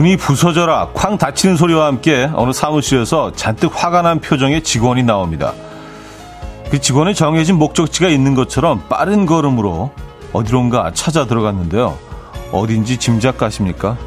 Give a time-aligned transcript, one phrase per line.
[0.00, 5.52] 문이 부서져라 쾅 닫히는 소리와 함께 어느 사무실에서 잔뜩 화가 난 표정의 직원이 나옵니다.
[6.70, 9.90] 그 직원의 정해진 목적지가 있는 것처럼 빠른 걸음으로
[10.32, 11.98] 어디론가 찾아 들어갔는데요.
[12.50, 13.98] 어딘지 짐작 가십니까?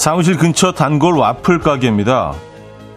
[0.00, 2.32] 사무실 근처 단골 와플 가게입니다.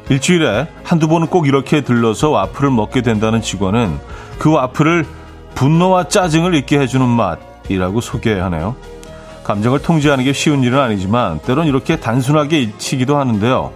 [0.07, 3.99] 일주일에 한두 번은 꼭 이렇게 들러서 와플을 먹게 된다는 직원은
[4.39, 5.05] 그 와플을
[5.53, 8.77] 분노와 짜증을 잊게 해주는 맛이라고 소개하네요.
[9.43, 13.73] 감정을 통제하는 게 쉬운 일은 아니지만 때론 이렇게 단순하게 잊히기도 하는데요.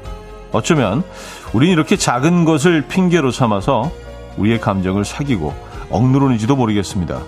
[0.53, 1.03] 어쩌면
[1.52, 3.91] 우린 이렇게 작은 것을 핑계로 삼아서
[4.38, 5.53] 우리의 감정을 사귀고
[5.89, 7.19] 억누르는지도 모르겠습니다.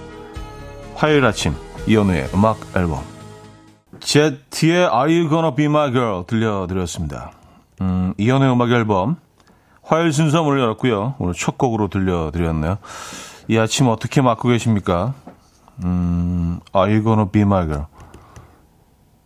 [0.95, 1.53] 화요일 아침
[1.87, 3.18] 이연우의 음악 앨범
[3.99, 7.31] 제티의 Are You Gonna Be My Girl 들려드렸습니다.
[7.81, 9.17] 음, 이연의 음악 앨범
[9.83, 11.15] 화요일 순서 문을 열었고요.
[11.19, 12.77] 오늘 첫 곡으로 들려드렸네요.
[13.47, 15.13] 이 아침 어떻게 맞고 계십니까?
[15.83, 17.85] 음, Are You Gonna Be My Girl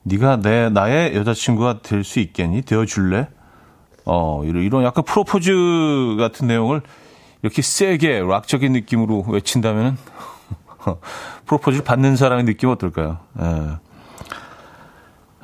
[0.03, 2.61] 네가 내 나의 여자친구가 될 수 있겠니?
[2.63, 3.27] 되어줄래?
[4.05, 6.81] 어 이런, 이런 약간 프로포즈 같은 내용을
[7.41, 9.97] 이렇게 세게 락적인 느낌으로 외친다면은
[11.45, 13.19] 프로포즈를 받는 사람의 느낌 어떨까요?
[13.39, 13.77] 예.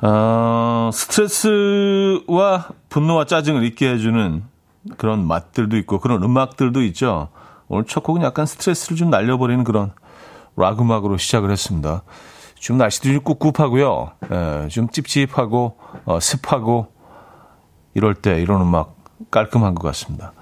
[0.02, 4.42] 어, 스트레스와 분노와 짜증을 잊게 해주는
[4.96, 7.28] 그런 맛들도 있고 그런 음악들도 있죠.
[7.68, 9.92] 오늘 첫 곡은 약간 스트레스를 좀 날려버리는 그런
[10.56, 12.02] 락 음악으로 시작을 했습니다.
[12.58, 14.12] 좀 날씨도 좀 꿉꿉하고요.
[14.30, 16.92] 예, 좀 찝찝하고 어, 습하고
[17.94, 18.96] 이럴 때 이런 음악
[19.30, 20.32] 깔끔한 것 같습니다.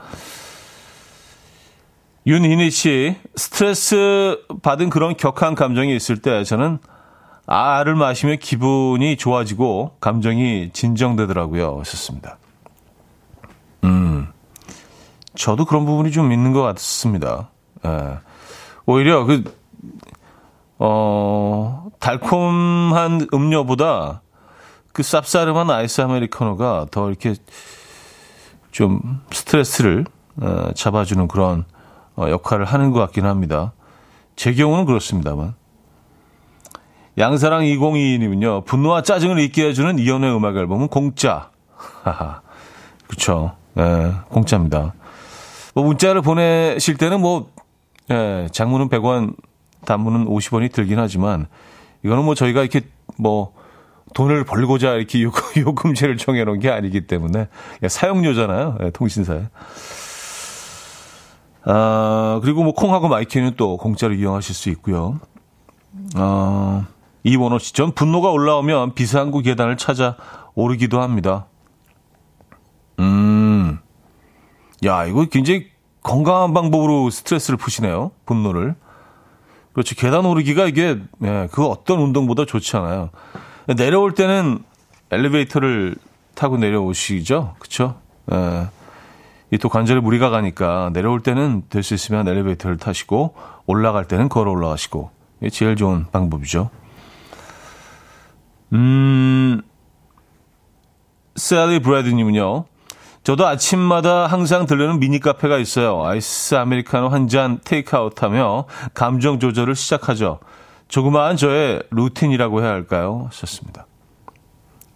[2.27, 6.79] 윤희니 씨, 스트레스 받은 그런 격한 감정이 있을 때 저는
[7.51, 11.79] 알을 마시면 기분이 좋아지고 감정이 진정되더라고요.
[11.81, 12.37] 하셨습니다.
[13.85, 14.29] 음,
[15.35, 17.49] 저도 그런 부분이 좀 있는 것 같습니다.
[17.87, 18.19] 예.
[18.85, 19.45] 오히려 그,
[20.79, 24.21] 어, 달콤한 음료보다
[24.93, 27.35] 그 쌉싸름한 아이스 아메리카노가 더 이렇게
[28.73, 30.05] 좀 스트레스를
[30.43, 31.65] 어, 잡아주는 그런
[32.15, 33.73] 어, 역할을 하는 것 같긴 합니다.
[34.37, 35.55] 제 경우는 그렇습니다만.
[37.19, 41.51] 양사랑 202님은요, 분노와 짜증을 잊게 해주는 이연의 음악 앨범은 공짜.
[43.09, 43.53] 그쵸.
[43.77, 44.95] 예, 공짜입니다.
[45.75, 47.51] 뭐, 문자를 보내실 때는 뭐,
[48.11, 49.35] 예, 장문은 100원,
[49.85, 51.47] 단문은 50원이 들긴 하지만,
[52.05, 52.83] 이거는 뭐 저희가 이렇게
[53.17, 53.53] 뭐,
[54.15, 55.23] 돈을 벌고자 이렇게
[55.59, 57.49] 요금, 제를 정해놓은 게 아니기 때문에,
[57.83, 58.79] 예, 사용료잖아요.
[58.83, 59.43] 예, 통신사에.
[61.65, 65.21] 아, 그리고 뭐, 콩하고 마이K는 또 공짜로 이용하실 수 있고요.
[66.17, 66.87] 어,
[67.25, 70.17] 이원호 씨, 전 분노가 올라오면 비상구 계단을 찾아
[70.55, 71.47] 오르기도 합니다.
[73.01, 73.79] 음,
[74.85, 75.67] 야, 이거 굉장히
[76.03, 78.13] 건강한 방법으로 스트레스를 푸시네요.
[78.25, 78.75] 분노를.
[79.73, 79.95] 그렇죠.
[79.95, 83.11] 계단 오르기가 이게, 예, 그 어떤 운동보다 좋지 않아요.
[83.77, 84.65] 내려올 때는
[85.11, 85.97] 엘리베이터를
[86.35, 87.55] 타고 내려오시죠.
[87.59, 88.01] 그쵸?
[88.33, 88.67] 예.
[89.51, 93.35] 이또 관절에 무리가 가니까 내려올 때는 될 수 있으면 엘리베이터를 타시고
[93.67, 96.71] 올라갈 때는 걸어 올라가시고 이게 제일 좋은 방법이죠.
[98.73, 99.63] 음,
[101.37, 102.65] 셀리 브래드님은요.
[103.25, 106.05] 저도 아침마다 항상 들르는 미니 카페가 있어요.
[106.05, 108.65] 아이스 아메리카노 한 잔 테이크아웃 하며
[108.95, 110.39] 감정 조절을 시작하죠.
[110.89, 113.27] 조그마한 저의 루틴이라고 해야 할까요?
[113.29, 113.87] 하셨습니다.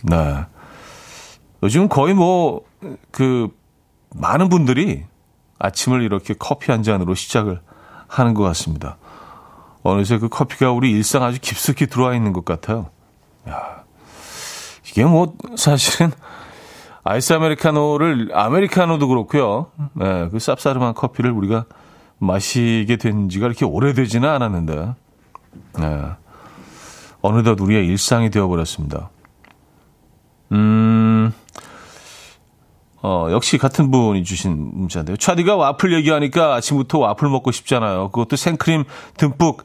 [0.04, 0.46] 네.
[1.62, 2.62] 요즘 거의 뭐,
[3.10, 3.48] 그,
[4.14, 5.04] 많은 분들이
[5.58, 7.60] 아침을 이렇게 커피 한 잔으로 시작을
[8.08, 8.96] 하는 것 같습니다.
[9.82, 12.90] 어느새 그 커피가 우리 일상 아주 깊숙이 들어와 있는 것 같아요.
[13.48, 13.84] 야,
[14.88, 16.12] 이게 뭐 사실은
[17.04, 19.72] 아이스 아메리카노를 아메리카노도 그렇고요.
[19.94, 21.64] 네, 그 쌉싸름한 커피를 우리가
[22.18, 24.94] 마시게 된 지가 이렇게 오래되지는 않았는데,
[25.78, 26.02] 네,
[27.20, 29.10] 어느덧 우리의 일상이 되어버렸습니다.
[30.52, 31.32] 음,
[33.02, 35.16] 어, 역시 같은 분이 주신 문자인데요.
[35.16, 38.10] 차디가 와플 얘기하니까 아침부터 와플 먹고 싶잖아요.
[38.10, 38.84] 그것도 생크림
[39.16, 39.64] 듬뿍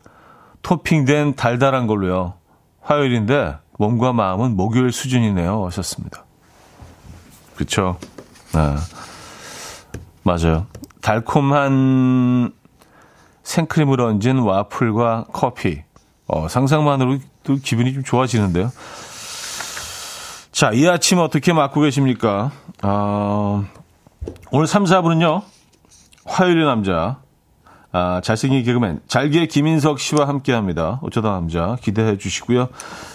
[0.64, 2.34] 토핑된 달달한 걸로요.
[2.82, 5.66] 화요일인데 몸과 마음은 목요일 수준이네요.
[5.68, 6.26] 하셨습니다.
[7.56, 7.98] 그렇죠.
[8.54, 8.76] 네.
[10.24, 10.68] 맞아요.
[11.02, 12.54] 달콤한
[13.44, 15.84] 생크림을 얹은 와플과 커피.
[16.28, 18.72] 어, 상상만으로도 기분이 좀 좋아지는데요.
[20.52, 22.52] 자, 이 아침 어떻게 맞고 계십니까?
[22.84, 23.64] 어,
[24.52, 25.44] 오늘 3, 4분은요,
[26.26, 27.20] 화요일의 남자,
[27.94, 31.00] 아, 잘생긴 개그맨 잘게 김인석 씨와 함께합니다.
[31.02, 32.68] 어쩌다 남자 기대해 주시고요.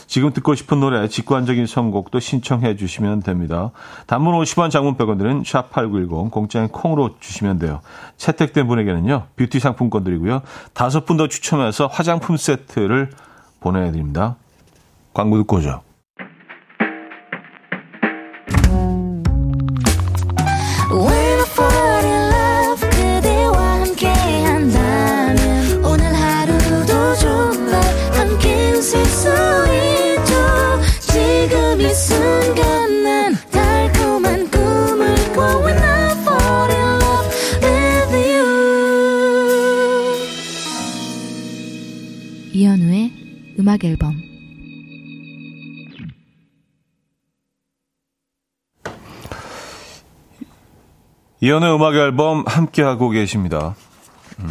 [0.07, 3.71] 지금 듣고 싶은 노래 직관적인 선곡도 신청해 주시면 됩니다.
[4.07, 7.81] 단문 50원 장문 100원들은 샵8910 공짜인 콩으로 주시면 돼요.
[8.17, 9.27] 채택된 분에게는요.
[9.37, 10.43] 뷰티 상품권 드리고요.
[10.75, 13.11] 다섯 분 더 추첨해서 화장품 세트를
[13.61, 14.37] 보내드립니다.
[15.13, 15.83] 광고 듣고 오죠.
[43.63, 44.21] 음악 앨범
[51.41, 53.77] 이연의 음악 앨범 함께 하고 계십니다.
[54.41, 54.51] 음.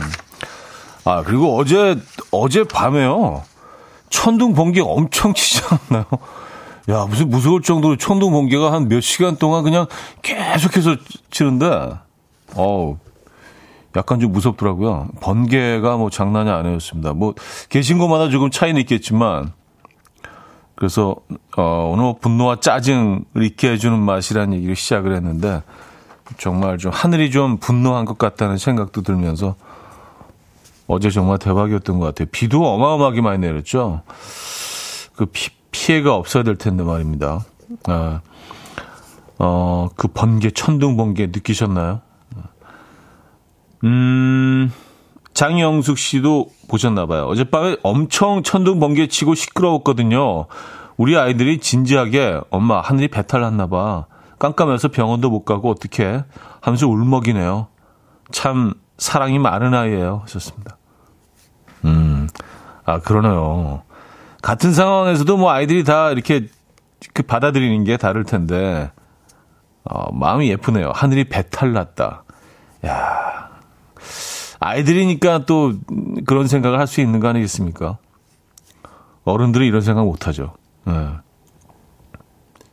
[1.04, 1.98] 아, 그리고 어제,
[2.32, 3.44] 어제 밤에요.
[4.10, 6.06] 천둥 번개 엄청 치지 않나요?
[6.90, 9.88] 야, 무슨 무서울 정도로 천둥 번개가 한 몇 시간 동안 그냥
[10.22, 10.96] 계속해서
[11.32, 11.92] 치는데,
[12.56, 12.98] 어우,
[13.96, 15.10] 약간 좀 무섭더라고요.
[15.20, 17.14] 번개가 뭐 장난이 아니었습니다.
[17.14, 17.34] 뭐
[17.70, 19.52] 계신 곳마다 조금 차이는 있겠지만
[20.76, 21.16] 그래서
[21.58, 25.62] 어, 오늘 뭐 분노와 짜증을 잊게 해주는 맛이라는 얘기를 시작을 했는데
[26.38, 29.56] 정말 좀 하늘이 좀 분노한 것 같다는 생각도 들면서
[30.88, 32.28] 어제 정말 대박이었던 것 같아요.
[32.32, 34.02] 비도 어마어마하게 많이 내렸죠.
[35.16, 37.46] 그 피, 피해가 없어야 될 텐데 말입니다.
[37.88, 38.22] 아,
[39.38, 42.02] 어, 그 번개, 천둥 번개 느끼셨나요?
[43.84, 44.72] 음,
[45.34, 47.26] 장영숙 씨도 보셨나봐요.
[47.26, 50.48] 어젯밤에 엄청 천둥 번개 치고 시끄러웠거든요.
[50.98, 54.06] 우리 아이들이 진지하게 엄마 하늘이 배탈 났나봐.
[54.40, 56.24] 깜깜해서 병원도 못 가고 어떻게
[56.62, 57.68] 하면서 울먹이네요.
[58.32, 60.22] 참 사랑이 많은 아이예요.
[60.24, 60.78] 하셨습니다.
[61.86, 62.28] 음,
[62.86, 63.84] 아 그러네요.
[64.42, 66.48] 같은 상황에서도 뭐 아이들이 다 이렇게
[67.14, 68.92] 그 받아들이는 게 다를 텐데
[69.84, 70.92] 어, 마음이 예쁘네요.
[70.94, 72.24] 하늘이 배탈 났다.
[72.86, 73.51] 야
[74.62, 75.74] 아이들이니까 또
[76.26, 77.98] 그런 생각을 할 수 있는 거 아니겠습니까?
[79.24, 80.54] 어른들은 이런 생각 못 하죠.
[80.86, 80.94] 네.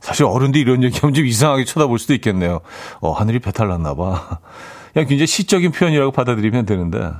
[0.00, 2.60] 사실 어른들이 이런 얘기하면 좀 이상하게 쳐다볼 수도 있겠네요.
[3.00, 4.38] 어, 하늘이 배탈 났나 봐.
[4.92, 7.12] 그냥 굉장히 시적인 표현이라고 받아들이면 되는데.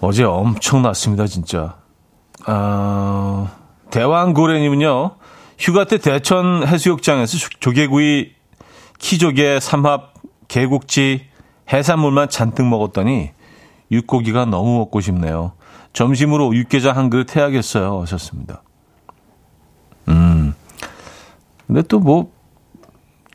[0.00, 1.76] 어제 엄청 났습니다, 진짜.
[2.44, 3.50] 아,
[3.90, 5.16] 대왕고래님은요,
[5.58, 8.32] 휴가 때 대천 해수욕장에서 조개구이,
[8.98, 10.14] 키조개, 삼합,
[10.48, 11.26] 개국지,
[11.72, 13.30] 해산물만 잔뜩 먹었더니
[13.90, 15.52] 육고기가 너무 먹고 싶네요.
[15.92, 18.00] 점심으로 육개장 한 그릇 해야겠어요.
[18.02, 18.62] 하셨습니다.
[20.08, 20.54] 음.
[21.66, 22.30] 근데 또 뭐,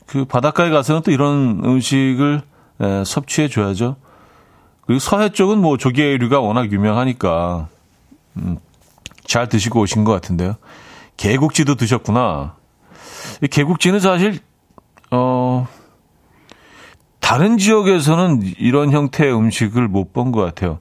[0.06, 2.42] 그 바닷가에 가서는 또 이런 음식을
[2.80, 3.96] 에, 섭취해 줘야죠.
[4.86, 7.68] 그리고 서해 쪽은 뭐 조개류가 워낙 유명하니까,
[8.36, 8.58] 음,
[9.24, 10.56] 잘 드시고 오신 것 같은데요.
[11.16, 12.56] 개국지도 드셨구나.
[13.42, 14.40] 이 개국지는 사실,
[15.10, 15.66] 어,
[17.32, 20.80] 다른 지역에서는 이런 형태의 음식을 못 본 것 같아요.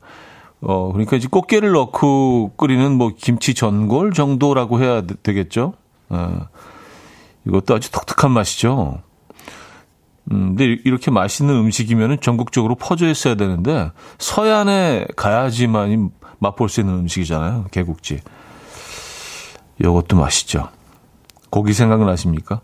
[0.60, 5.76] 어, 그러니까 이제 꽃게를 넣고 끓이는 뭐 김치 전골 정도라고 해야 되겠죠?
[6.10, 6.48] 어,
[7.48, 9.02] 이것도 아주 독특한 맛이죠.
[10.34, 17.68] 음, 근데 이렇게 맛있는 음식이면 전국적으로 퍼져 있어야 되는데 서해안에 가야지만이 맛볼 수 있는 음식이잖아요.
[17.72, 18.20] 개국지.
[19.80, 20.68] 이것도 맛있죠.
[21.50, 22.60] 고기 생각나십니까?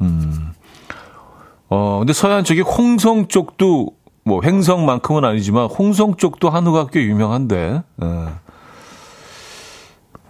[0.00, 0.52] 음.
[1.68, 3.90] 어, 근데 서해안 쪽이 홍성 쪽도
[4.24, 8.06] 뭐 횡성만큼은 아니지만 홍성 쪽도 한우가 꽤 유명한데 예.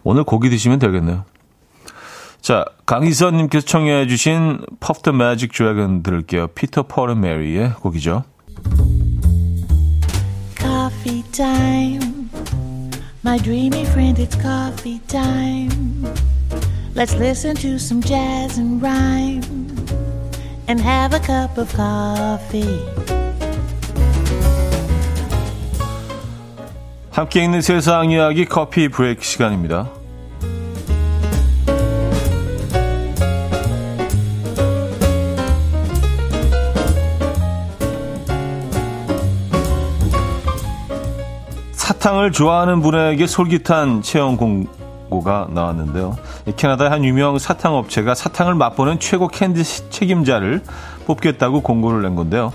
[0.04, 1.24] 오늘 고기 드시면 되겠네요.
[2.40, 4.64] 자, 강희선님께서 청해 주신
[5.02, 6.46] the Magic Dragon 들을게요.
[6.48, 8.22] 피터 펄앤 메리의 곡이죠.
[10.56, 12.30] Coffee time.
[13.24, 16.04] My dreamy friend, it's coffee time.
[16.94, 19.42] Let's listen to some jazz and rhyme.
[20.68, 22.80] And have a cup of coffee.
[27.10, 29.88] 함께 있는 세상 이야기 커피 브레이크 시간입니다.
[41.72, 46.16] 사탕을 좋아하는 분에게 솔깃한 체험 공고가 나왔는데요.
[46.54, 50.62] 캐나다의 한 유명 사탕 업체가 사탕을 맛보는 최고 캔디 책임자를
[51.06, 52.52] 뽑겠다고 공고를 낸 건데요.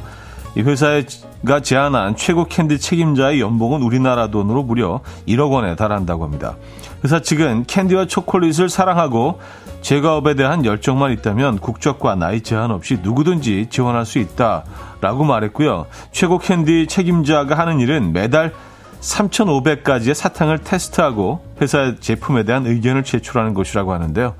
[0.55, 6.55] 이 회사가 제안한 최고 캔디 책임자의 연봉은 우리나라 돈으로 무려 1억 원에 달한다고 합니다.
[7.03, 9.39] 회사 측은 캔디와 초콜릿을 사랑하고
[9.81, 15.87] 제과업에 대한 열정만 있다면 국적과 나이 제한 없이 누구든지 지원할 수 있다라고 말했고요.
[16.11, 18.53] 최고 캔디 책임자가 하는 일은 매달
[19.01, 24.35] 3,500가지의 사탕을 테스트하고 회사 제품에 대한 의견을 제출하는 것이라고 하는데요.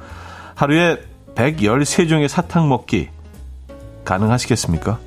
[0.55, 0.97] 하루에
[1.35, 3.09] 113종의 사탕 먹기
[4.05, 4.99] 가능하시겠습니까?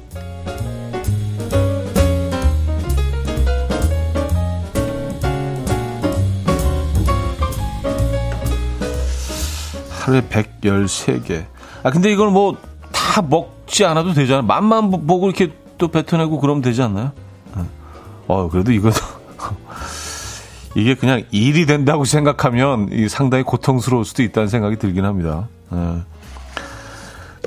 [9.90, 11.44] 하루에 113개.
[11.82, 12.74] 아, 근데 이걸 뭐
[13.14, 14.42] 다 먹지 않아도 되잖아요.
[14.42, 17.12] 맛만 보고 이렇게 또 뱉어내고 그러면 되지 않나요?
[17.56, 17.62] 네.
[18.26, 18.96] 어, 그래도 이것도
[20.74, 25.48] 이게 그냥 일이 된다고 생각하면 상당히 고통스러울 수도 있다는 생각이 들긴 합니다.
[25.70, 26.00] 네.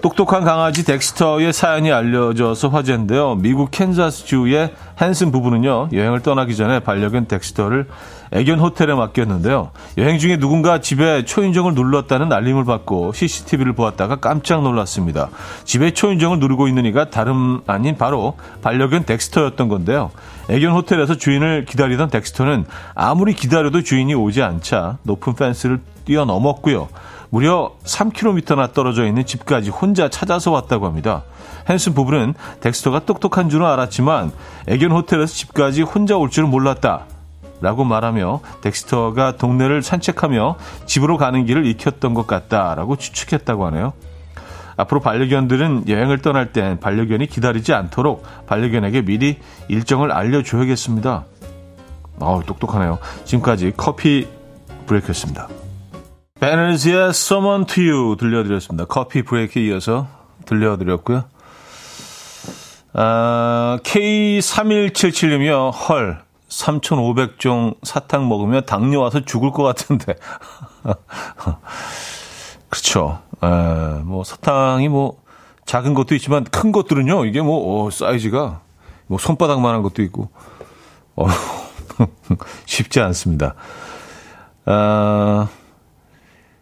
[0.01, 3.36] 똑똑한 강아지 덱스터의 사연이 알려져서 화제인데요.
[3.36, 7.88] 미국 캔자스주의 헨슨 부부는요, 여행을 떠나기 전에 반려견 덱스터를
[8.32, 9.72] 애견 호텔에 맡겼는데요.
[9.98, 15.30] 여행 중에 누군가 집에 초인종을 눌렀다는 알림을 받고 CCTV를 보았다가 깜짝 놀랐습니다.
[15.63, 20.12] 집에 초인종을 누르고 있는 이가 다름 아닌 바로 반려견 덱스터였던 건데요.
[20.50, 26.88] 애견 호텔에서 주인을 기다리던 덱스터는 아무리 기다려도 주인이 오지 않자 높은 펜스를 뛰어넘었고요.
[27.30, 31.24] 무려 3km나 떨어져 있는 집까지 혼자 찾아서 왔다고 합니다.
[31.70, 34.32] 헨슨 부부는 덱스터가 똑똑한 줄은 알았지만
[34.68, 37.06] 애견 호텔에서 집까지 혼자 올 줄은 몰랐다.
[37.60, 43.94] 라고 말하며 덱스터가 동네를 산책하며 집으로 가는 길을 익혔던 것 같다라고 추측했다고 하네요.
[44.78, 51.26] 앞으로 반려견들은 여행을 떠날 땐 반려견이 기다리지 않도록 반려견에게 미리 일정을 알려줘야겠습니다.
[52.20, 53.00] 어우, 똑똑하네요.
[53.26, 54.28] 지금까지 커피
[54.86, 55.48] 브레이크였습니다.
[56.39, 58.86] 베너즈의 Someone to You 들려드렸습니다.
[58.86, 60.08] 커피 브레이크에 이어서
[60.46, 61.24] 들려드렸고요.
[62.94, 65.72] 아, K3177님이요.
[65.72, 66.25] 헐.
[66.50, 70.15] 3,500종 사탕 먹으면 당뇨 와서 죽을 것 같은데.
[72.70, 73.20] 그렇죠.
[73.44, 73.48] 에,
[74.03, 75.22] 뭐 사탕이 뭐
[75.65, 77.25] 작은 것도 있지만 큰 것들은요.
[77.25, 78.62] 이게 뭐 어, 사이즈가
[79.08, 80.29] 뭐 손바닥만한 것도 있고
[81.15, 81.27] 어,
[82.65, 83.56] 쉽지 않습니다.
[84.65, 85.50] 아,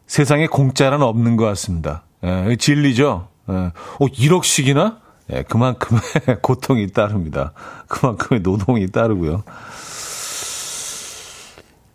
[0.07, 2.03] 세상에 공짜는 없는 것 같습니다.
[2.23, 3.27] 에, 진리죠.
[3.49, 4.97] 에, 어, 1억씩이나?
[5.33, 6.01] 예, 그만큼의
[6.41, 7.53] 고통이 따릅니다.
[7.87, 9.43] 그만큼의 노동이 따르고요.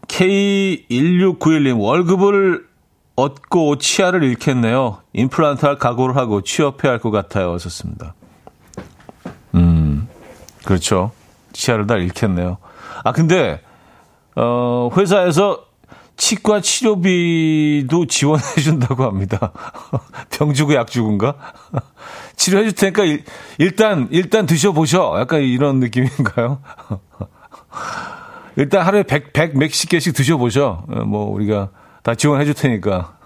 [0.09, 2.67] K1691님, 월급을
[3.17, 4.99] 얻고 치아를 잃겠네요.
[5.13, 7.53] 임플란트 할 각오를 하고 취업해야 할 것 같아요.
[7.53, 8.15] 하셨습니다.
[9.55, 10.09] 음,
[10.65, 11.13] 그렇죠.
[11.53, 12.59] 치아를 다 잃겠네요.
[13.05, 13.61] 아, 근데,
[14.37, 15.65] 어, 회사에서
[16.21, 19.53] 치과 치료비도 지원해 준다고 합니다.
[20.29, 21.35] 병 주고 약 주고인가?
[22.37, 23.05] 치료해 줄 테니까
[23.57, 25.17] 일, 단 일단 드셔 보셔.
[25.19, 26.61] 약간 이런 느낌인가요?
[28.57, 30.85] 일단 하루에 100, 100 몇십 개씩 드셔 보셔.
[30.89, 31.71] 어, 뭐 우리가
[32.03, 33.17] 다 지원해 줄 테니까.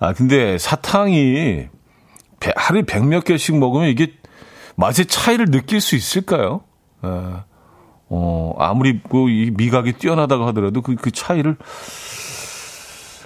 [0.00, 1.68] 아, 근데 사탕이
[2.54, 4.12] 하루에 100 몇 개씩 먹으면 이게
[4.76, 6.60] 맛의 차이를 느낄 수 있을까요?
[7.00, 7.47] 어.
[8.10, 11.56] 어, 아무리 뭐이 미각이 뛰어나다고 하더라도 그, 그 차이를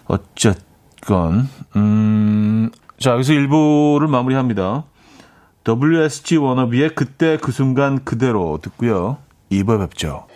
[0.06, 4.84] 어쨌건 음, 자 여기서 1부를 마무리합니다.
[5.66, 9.18] WSG 워너비의 그때 그 순간 그대로 듣고요.
[9.50, 10.26] 2부 뵙죠.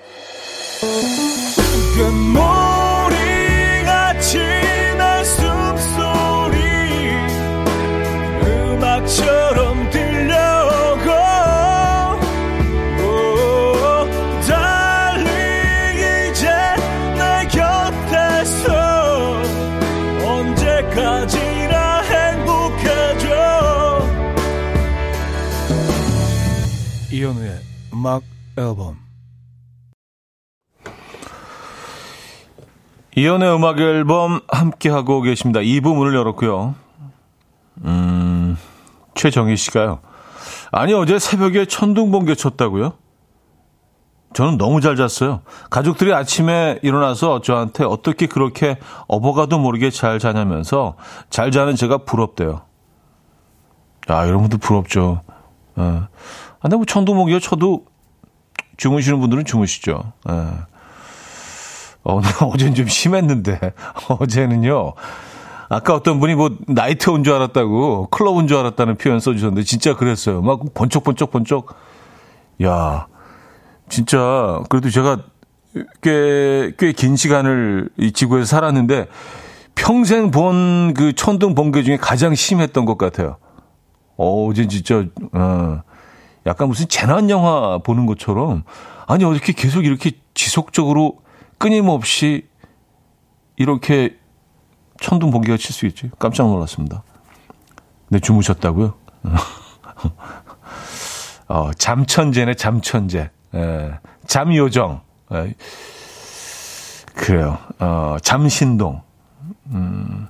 [27.27, 27.61] 이현우의
[27.93, 28.23] 음악
[28.57, 28.97] 앨범
[33.17, 35.59] 이현우의 음악 앨범 함께하고 계십니다.
[35.59, 36.77] 2부 문을 열었고요.
[37.85, 38.57] 음,
[39.15, 40.01] 최정희 씨가요.
[40.71, 42.93] 아니, 어제 새벽에 천둥번개 쳤다고요?
[44.35, 45.41] 저는 너무 잘 잤어요.
[45.71, 48.79] 가족들이 아침에 일어나서 저한테 어떻게 그렇게
[49.09, 50.97] 어버가도 모르게 잘 자냐면서
[51.31, 52.63] 잘 자는 제가 부럽대요.
[54.07, 55.23] 아, 여러분들 부럽죠.
[55.75, 56.09] 어.
[56.67, 57.85] 아, 근데 뭐 천둥목이요 쳐도
[58.77, 60.13] 주무시는 분들은 주무시죠.
[60.29, 60.33] 예.
[62.03, 63.61] 어, 어제는 좀 심했는데,
[64.19, 64.95] 어제는요,
[65.69, 69.95] 아까 어떤 분이 뭐 나이트 온 줄 알았다고, 클럽 온 줄 알았다는 표현 써주셨는데, 진짜
[69.95, 70.43] 그랬어요.
[70.43, 71.77] 막 번쩍번쩍 번쩍.
[72.65, 73.07] 야,
[73.89, 75.19] 진짜, 그래도 제가
[76.03, 79.07] 꽤, 꽤 긴 시간을 이 지구에서 살았는데,
[79.77, 83.37] 평생 본 그 천둥 번개 중에 가장 심했던 것 같아요.
[84.17, 85.83] 어, 어제 진짜, 어,
[86.47, 88.65] 약간 무슨 재난 영화 보는 것처럼
[89.07, 91.21] 아니 어떻게 계속 이렇게 지속적으로
[91.59, 92.47] 끊임없이
[93.57, 94.17] 이렇게
[95.01, 96.11] 천둥 번개가 칠 수 있지?
[96.19, 97.03] 깜짝 놀랐습니다.
[98.09, 98.95] 네, 주무셨다고요?
[101.49, 103.31] 어, 잠천재네, 잠천재.
[103.55, 105.01] 예, 잠요정.
[105.33, 105.55] 예,
[107.15, 107.59] 그래요.
[107.79, 109.03] 어, 잠신동.
[109.67, 110.29] 음,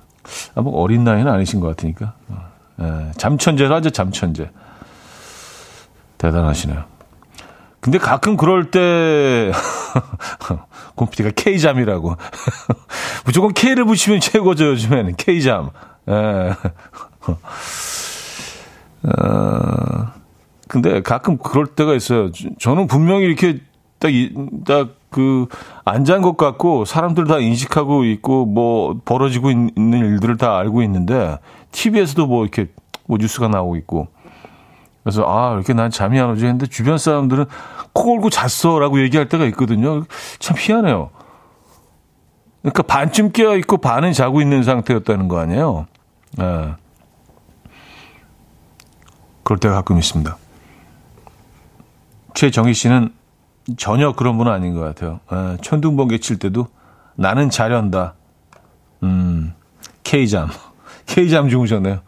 [0.55, 2.13] 아, 뭐 어린 나이는 아니신 것 같으니까.
[2.29, 2.45] 어,
[2.81, 4.49] 예, 잠천재로 하죠, 잠천재.
[6.17, 6.83] 대단하시네요.
[7.79, 9.51] 근데 가끔 그럴 때,
[10.95, 12.15] 곰피디가 K잠이라고.
[13.25, 15.15] 무조건 K를 붙이면 최고죠, 요즘에는.
[15.15, 15.69] K잠.
[16.09, 16.53] 예.
[19.03, 20.11] 어,
[20.67, 22.31] 근데 가끔 그럴 때가 있어요.
[22.59, 23.59] 저는 분명히 이렇게
[23.99, 24.11] 딱,
[24.65, 25.47] 딱, 그,
[25.85, 31.37] 앉은 것 같고, 사람들 다 인식하고 있고, 뭐, 벌어지고 있는 일들을 다 알고 있는데,
[31.71, 32.67] TV에서도 뭐, 이렇게,
[33.05, 34.07] 뭐, 뉴스가 나오고 있고.
[35.07, 37.45] 그래서, 아, 이렇게 난 잠이 안 오지 했는데, 주변 사람들은
[37.93, 38.77] 코 골고 잤어.
[38.77, 40.03] 라고 얘기할 때가 있거든요.
[40.37, 41.11] 참 희한해요.
[42.61, 45.87] 그러니까 반쯤 깨어 있고, 반은 자고 있는 상태였다는 거 아니에요?
[46.41, 46.73] 예.
[49.43, 50.35] 그럴 때가 가끔 있습니다.
[52.33, 53.13] 최정희 씨는
[53.77, 55.21] 전혀 그런 분은 아닌 것 같아요.
[55.31, 56.67] 에, 천둥번개 칠 때도
[57.15, 58.15] 나는 자련다.
[59.03, 59.53] 음,
[60.03, 60.49] K잠.
[61.07, 62.01] K잠 주무셨네요.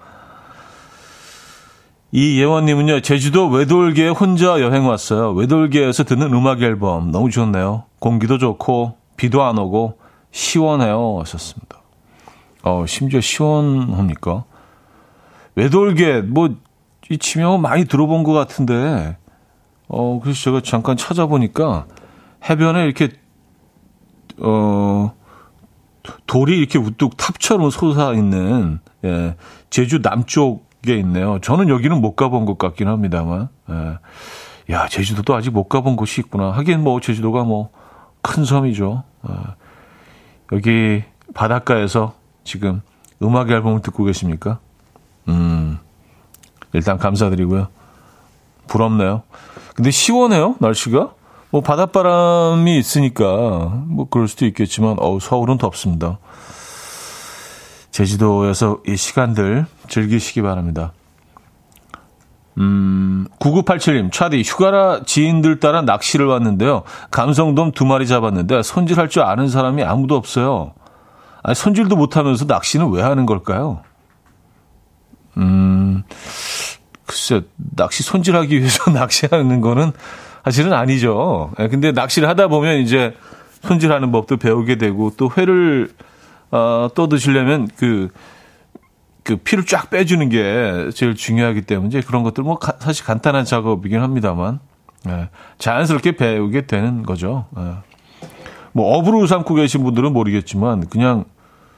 [2.12, 5.32] 이 예원님은요, 제주도 외돌개에 혼자 여행 왔어요.
[5.34, 7.12] 외돌개에서 듣는 음악 앨범.
[7.12, 7.84] 너무 좋네요.
[8.00, 10.00] 공기도 좋고, 비도 안 오고,
[10.32, 11.20] 시원해요.
[11.20, 11.82] 하셨습니다.
[12.64, 14.44] 어, 심지어 시원합니까?
[15.54, 16.56] 외돌개, 뭐,
[17.12, 19.18] 이 지명은 많이 들어본 것 같은데,
[19.88, 21.86] 어, 그래서 제가 잠깐 찾아보니까
[22.50, 23.10] 해변에 이렇게,
[24.40, 25.14] 어,
[26.26, 29.36] 돌이 이렇게 우뚝 탑처럼 솟아 있는, 예,
[29.70, 31.40] 제주 남쪽 에 있네요.
[31.42, 33.98] 저는 여기는 못 가본 것 같긴 합니다만, 예.
[34.72, 36.52] 야, 제주도도 아직 못 가본 곳이 있구나.
[36.52, 37.70] 하긴 뭐, 제주도가 뭐,
[38.22, 39.04] 큰 섬이죠.
[39.28, 39.34] 예.
[40.54, 42.82] 여기 바닷가에서 지금
[43.22, 44.60] 음악 앨범을 듣고 계십니까?
[45.28, 45.80] 음,
[46.74, 47.68] 일단 감사드리고요.
[48.68, 49.24] 부럽네요.
[49.76, 51.14] 근데 시원해요, 날씨가?
[51.52, 53.26] 뭐 바닷바람이 있으니까
[53.88, 56.20] 뭐 그럴 수도 있겠지만 어우 서울은 덥습니다.
[57.92, 60.94] 제주도에서 이 시간들 즐기시기 바랍니다.
[62.58, 66.84] 음, 9987님, 차디, 휴가라 지인들 따라 낚시를 왔는데요.
[67.10, 70.74] 감성돔 두 마리 잡았는데 손질할 줄 아는 사람이 아무도 없어요.
[71.42, 73.82] 아니, 손질도 못하면서 낚시는 왜 하는 걸까요?
[75.38, 76.04] 음,
[77.06, 79.94] 글쎄, 낚시 손질하기 위해서 낚시하는 거는
[80.44, 81.52] 사실은 아니죠.
[81.60, 83.16] 예, 근데 낚시를 하다 보면 이제
[83.62, 85.92] 손질하는 법도 배우게 되고 또 회를
[86.52, 88.10] 어, 떠 드시려면 그,
[89.30, 94.02] 그 피를 쫙 빼주는 게 제일 중요하기 때문에 그런 것들 뭐 가, 사실 간단한 작업이긴
[94.02, 94.60] 합니다만
[95.08, 97.46] 예, 자연스럽게 배우게 되는 거죠.
[97.56, 97.76] 예.
[98.72, 101.26] 뭐 업으로 삼고 계신 분들은 모르겠지만 그냥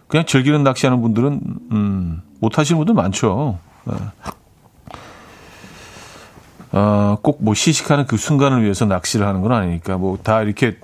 [0.07, 1.41] 그냥 즐기는 낚시하는 분들은
[1.73, 3.59] 음, 못 하시는 분들 많죠.
[3.91, 3.97] 예.
[6.71, 10.77] 어, 꼭 뭐 시식하는 그 순간을 위해서 낚시를 하는 건 아니니까 뭐 다 이렇게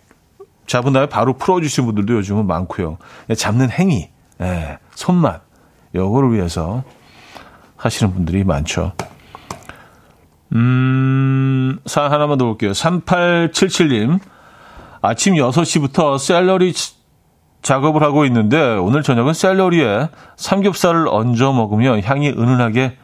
[0.66, 2.98] 잡은 다음에 바로 풀어주신 분들도 요즘은 많고요.
[3.38, 4.10] 잡는 행위,
[4.42, 5.47] 예, 손맛,
[5.96, 6.84] 요거를 위해서
[7.76, 8.94] 하시는 분들이 많죠.
[10.54, 12.72] 음, 사연 하나만 더 볼게요.
[12.72, 14.20] 3877님.
[15.02, 16.74] 아침 6시부터 샐러리
[17.62, 22.98] 작업을 하고 있는데 오늘 저녁은 샐러리에 삼겹살을 얹어 먹으면 향이 은은하게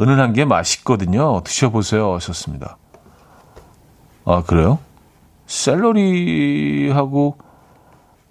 [0.00, 1.40] 은은한 게 맛있거든요.
[1.42, 2.14] 드셔보세요.
[2.14, 2.76] 하셨습니다.
[4.24, 4.78] 아, 그래요?
[5.46, 7.36] 샐러리하고,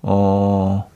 [0.03, 0.89] 어,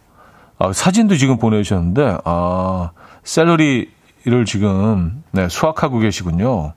[0.59, 2.91] 아, 사진도 지금 보내주셨는데, 아,
[3.23, 6.73] 샐러리를 지금, 네, 수확하고 계시군요.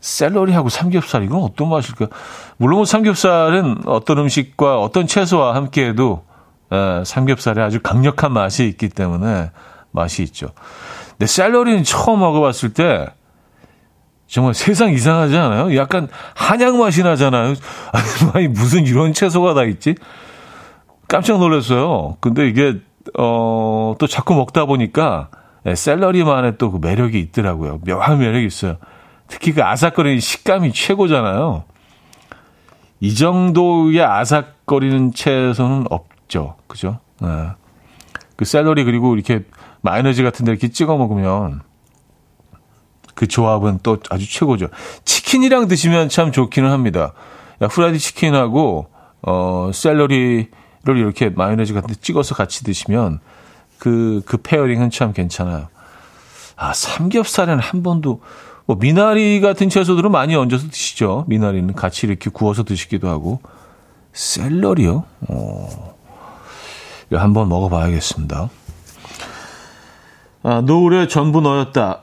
[0.00, 2.08] 샐러리하고 삼겹살, 이건 어떤 맛일까요?
[2.56, 6.24] 물론 뭐 삼겹살은 어떤 음식과 어떤 채소와 함께해도,
[6.72, 9.50] 에, 삼겹살에 아주 강력한 맛이 있기 때문에
[9.90, 10.48] 맛이 있죠.
[11.10, 13.06] 근데 샐러리는 처음 먹어봤을 때
[14.28, 15.74] 정말 세상 이상하지 않아요?
[15.76, 17.54] 약간 한약 맛이 나잖아요.
[18.34, 19.94] 아니, 무슨 이런 채소가 다 있지?
[21.08, 22.18] 깜짝 놀랐어요.
[22.20, 22.74] 근데 이게,
[23.18, 25.28] 어, 또 자꾸 먹다 보니까
[25.64, 27.80] 네, 샐러리만의 또 그 매력이 있더라고요.
[27.86, 28.76] 묘한 매력이 있어요.
[29.26, 31.64] 특히 그 아삭거리는 식감이 최고잖아요.
[33.00, 36.56] 이 정도의 아삭거리는 채소는 없죠.
[36.66, 36.98] 그죠?
[37.20, 37.28] 네.
[38.36, 39.44] 그 샐러리 그리고 이렇게
[39.82, 41.60] 마요네즈 같은 데 이렇게 찍어 먹으면
[43.14, 44.68] 그 조합은 또 아주 최고죠.
[45.04, 47.12] 치킨이랑 드시면 참 좋기는 합니다.
[47.60, 48.86] 후라이드 치킨하고
[49.22, 50.50] 어 샐러리를
[50.96, 53.20] 이렇게 마요네즈 같은 데 찍어서 같이 드시면
[53.78, 55.68] 그, 그 pairing은 참 괜찮아요.
[56.56, 58.20] 아, 삼겹살은 한 번도
[58.66, 61.24] 뭐 미나리 같은 채소들은 많이 얹어서 드시죠.
[61.28, 63.40] 미나리는 같이 이렇게 구워서 드시기도 하고
[64.12, 65.04] 샐러리요?
[65.28, 65.94] 어.
[67.12, 68.50] 한번 먹어봐야겠습니다.
[70.42, 72.02] 아, 노을에 전부 넣었다.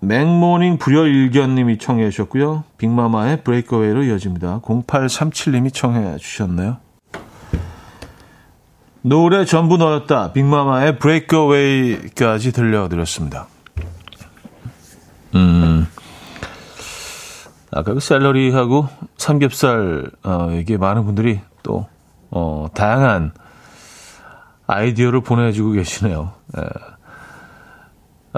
[0.00, 2.64] 맥모닝 불여일견님이 청해 주셨고요.
[2.78, 4.60] 빅마마의 Break Away로 이어집니다.
[4.60, 6.78] 0837님이 청해 주셨네요.
[9.02, 10.32] 노래 전부 넣었다.
[10.32, 13.46] 빅마마의 브레이크웨이까지 들려드렸습니다.
[15.34, 15.86] 음,
[17.72, 21.86] 아까 그 샐러리하고 삼겹살, 어, 이게 많은 분들이 또,
[22.30, 23.32] 어, 다양한
[24.66, 26.32] 아이디어를 보내주고 계시네요.
[26.58, 26.62] 예.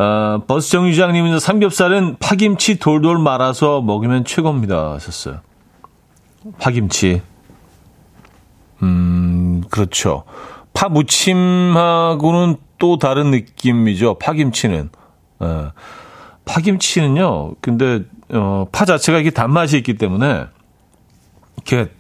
[0.01, 4.93] 어, 버스 정류장님은 삼겹살은 파김치 돌돌 말아서 먹으면 최고입니다.
[4.93, 5.41] 하셨어요.
[6.59, 7.21] 파김치.
[8.83, 10.25] 음, 그렇죠.
[10.75, 14.15] 파무침하고는 또 다른 느낌이죠.
[14.19, 14.91] 파김치는.
[15.43, 15.73] 예.
[16.45, 20.47] 파김치는요, 근데, 어, 파 자체가 이게 단맛이 있기 때문에,
[21.57, 21.93] 이렇게,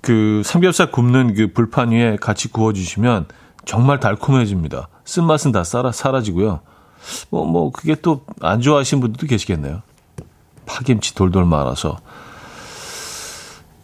[0.00, 3.26] 그, 삼겹살 굽는 그 불판 위에 같이 구워주시면
[3.64, 4.88] 정말 달콤해집니다.
[5.04, 6.60] 쓴맛은 다 사라, 사라지고요.
[7.30, 9.82] 뭐, 뭐, 그게 또 안 좋아하시는 분들도 계시겠네요.
[10.66, 11.98] 파김치 돌돌 말아서.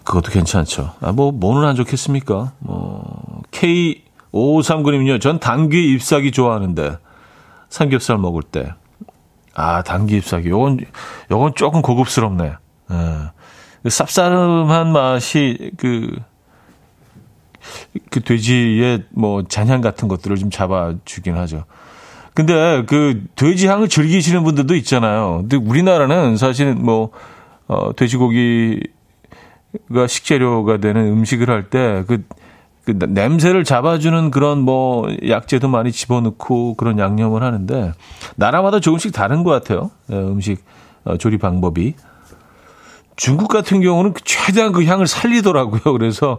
[0.06, 0.94] 그것도 괜찮죠.
[1.00, 2.52] 아, 뭐, 뭐는 안 좋겠습니까?
[2.60, 6.98] 뭐, K5539님은요, 전 당귀 잎사귀 좋아하는데,
[7.68, 8.72] 삼겹살 먹을 때.
[9.54, 10.48] 아, 당귀 잎사귀.
[10.48, 10.78] 요건,
[11.32, 12.44] 요건 조금 고급스럽네.
[12.92, 12.96] 예.
[13.82, 16.16] 그 쌉싸름한 맛이, 그,
[18.10, 21.64] 그 돼지의 뭐 잔향 같은 것들을 좀 잡아주긴 하죠.
[22.32, 25.38] 근데 그 돼지 향을 즐기시는 분들도 있잖아요.
[25.40, 27.10] 근데 우리나라는 사실은 뭐,
[27.66, 28.80] 어, 돼지고기
[29.92, 32.24] 가 식재료가 되는 음식을 할 때 그,
[32.84, 37.92] 그 냄새를 잡아주는 그런 뭐 약재도 많이 집어넣고 그런 양념을 하는데
[38.36, 39.90] 나라마다 조금씩 다른 것 같아요.
[40.10, 40.64] 예, 음식
[41.04, 41.94] 어, 조리 방법이.
[43.16, 45.80] 중국 같은 경우는 최대한 그 향을 살리더라고요.
[45.96, 46.38] 그래서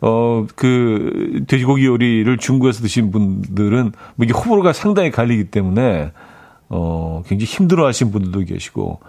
[0.00, 6.12] 어 그 돼지고기 요리를 중국에서 드신 분들은 뭐 이게 호불호가 상당히 갈리기 때문에
[6.68, 9.00] 어 굉장히 힘들어하신 분들도 계시고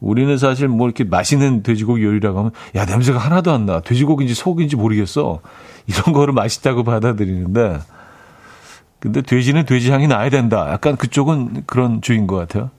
[0.00, 3.80] 우리는 사실 뭐 이렇게 맛있는 돼지고기 요리라고 하면 야 냄새가 하나도 안 나.
[3.80, 5.40] 돼지고기인지 소고기인지 모르겠어.
[5.86, 7.78] 이런 거를 맛있다고 받아들이는데
[8.98, 10.70] 근데 돼지는 돼지 향이 나야 된다.
[10.70, 12.70] 약간 그쪽은 그런 주인 것 같아요.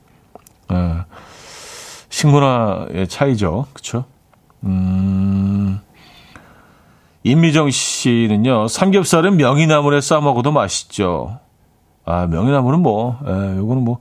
[0.71, 1.05] 예.
[2.09, 3.67] 식문화의 차이죠.
[3.73, 4.05] 그렇죠?
[4.63, 5.79] 음.
[7.23, 8.67] 임미정 씨는요.
[8.67, 11.39] 삼겹살은 명이나물에 싸 먹어도 맛있죠.
[12.03, 13.99] 아, 명이나물은 뭐, 예, 요거는 뭐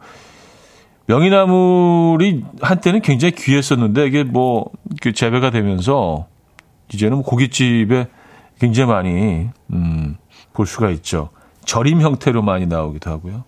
[1.11, 4.71] 명이나물이 한때는 굉장히 귀했었는데 이게 뭐
[5.01, 6.27] 그 재배가 되면서
[6.93, 8.09] 이제는 뭐 고깃집에
[8.59, 10.17] 굉장히 많이 음,
[10.53, 11.31] 볼 수가 있죠.
[11.65, 13.45] 절임 형태로 많이 나오기도 하고요.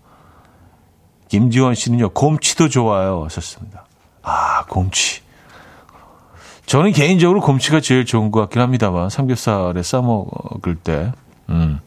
[1.29, 2.11] 김지원 씨는요.
[2.11, 3.25] 곰치도 좋아요.
[3.25, 3.87] 하셨습니다.
[4.23, 5.23] 아, 곰치.
[6.67, 11.13] 저는 개인적으로 곰치가 제일 좋은 것 같긴 합니다만, 삼겹살에 싸 먹을 때,
[11.49, 11.81] 음.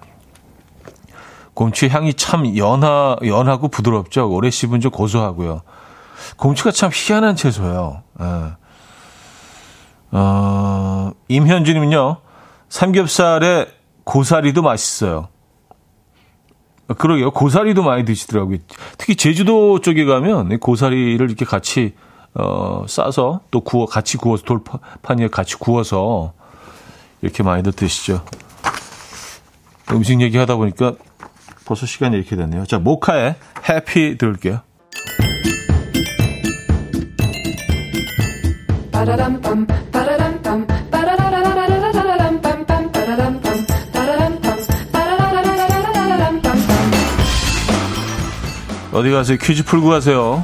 [1.55, 4.29] 곰치 향이 참 연하, 연하고 부드럽죠.
[4.29, 5.61] 오래 씹은 좀 고소하고요.
[6.37, 8.03] 곰치가 참 희한한 채소예요.
[8.21, 8.25] 예.
[10.11, 12.17] 어, 임현주님은요,
[12.69, 13.67] 삼겹살에
[14.03, 15.29] 고사리도 맛있어요.
[16.97, 17.31] 그러게요.
[17.31, 18.57] 고사리도 많이 드시더라고요.
[18.97, 21.95] 특히 제주도 쪽에 가면 고사리를 이렇게 같이
[22.33, 26.33] 어, 싸서 또 구워, 같이 구워서 돌판 위에 같이 구워서
[27.21, 28.23] 이렇게 많이들 드시죠.
[29.91, 30.93] 음식 얘기 하다 보니까
[31.65, 32.65] 벌써 시간이 이렇게 됐네요.
[32.65, 33.35] 자, 모카의
[33.69, 34.61] 해피 들을게요.
[48.93, 49.37] 어디 가세요?
[49.41, 50.41] 퀴즈 풀고 가세요.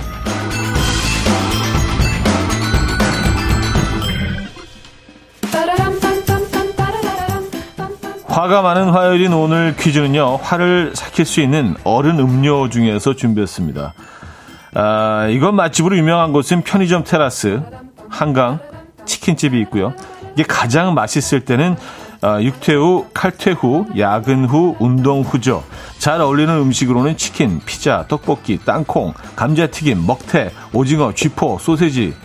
[8.41, 13.93] 화가 많은 화요일인 오늘 퀴즈는요, 화를 삭힐 수 있는 어른 음료 중에서 준비했습니다.
[14.73, 17.61] 아, 이건 맛집으로 유명한 곳은 편의점 테라스,
[18.09, 18.57] 한강,
[19.05, 19.93] 치킨집이 있고요.
[20.33, 21.75] 이게 가장 맛있을 때는
[22.23, 25.63] 아, 육퇴 후, 칼퇴 후, 야근 후, 운동 후죠.
[25.99, 32.15] 잘 어울리는 음식으로는 치킨, 피자, 떡볶이, 땅콩, 감자튀김, 먹태, 오징어, 쥐포, 소세지,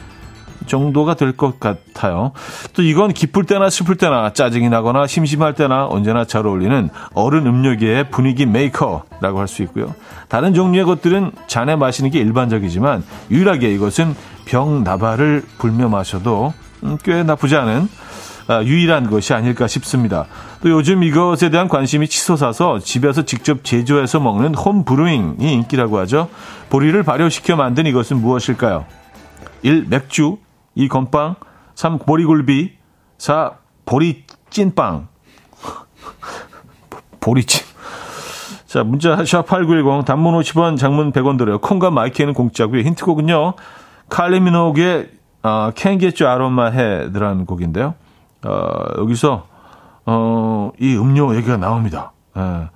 [0.67, 2.33] 정도가 될 것 같아요.
[2.73, 8.11] 또 이건 기쁠 때나 슬플 때나 짜증이 나거나 심심할 때나 언제나 잘 어울리는 어른 음료계의
[8.11, 9.95] 분위기 메이커라고 할 수 있고요.
[10.29, 16.53] 다른 종류의 것들은 잔에 마시는 게 일반적이지만 유일하게 이것은 병 나발을 불며 마셔도
[16.83, 17.89] 음, 꽤 나쁘지 않은
[18.49, 20.27] 아, 유일한 것이 아닐까 싶습니다.
[20.63, 26.29] 또 요즘 이것에 대한 관심이 치솟아서 집에서 직접 제조해서 먹는 home brewing이 인기라고 하죠.
[26.71, 28.85] 보리를 발효시켜 만든 이것은 무엇일까요?
[29.63, 29.87] 1.
[29.89, 30.37] 맥주
[30.77, 30.89] 2.
[30.89, 31.35] 건빵
[31.75, 31.99] 3.
[31.99, 32.77] 보리굴비
[33.19, 33.53] 4.
[33.85, 35.09] 보리찐빵
[37.21, 37.65] 보리찜
[38.67, 43.55] 자 문자 샵8910 단문 50원 장문 100원 들어요 콩과 마이키는 공짜고요 힌트곡은요
[45.43, 47.95] 어, Get You Out of My Head라는 곡인데요
[48.45, 49.47] 어, 여기서
[50.05, 52.69] 어, 이 음료 얘기가 나옵니다 예.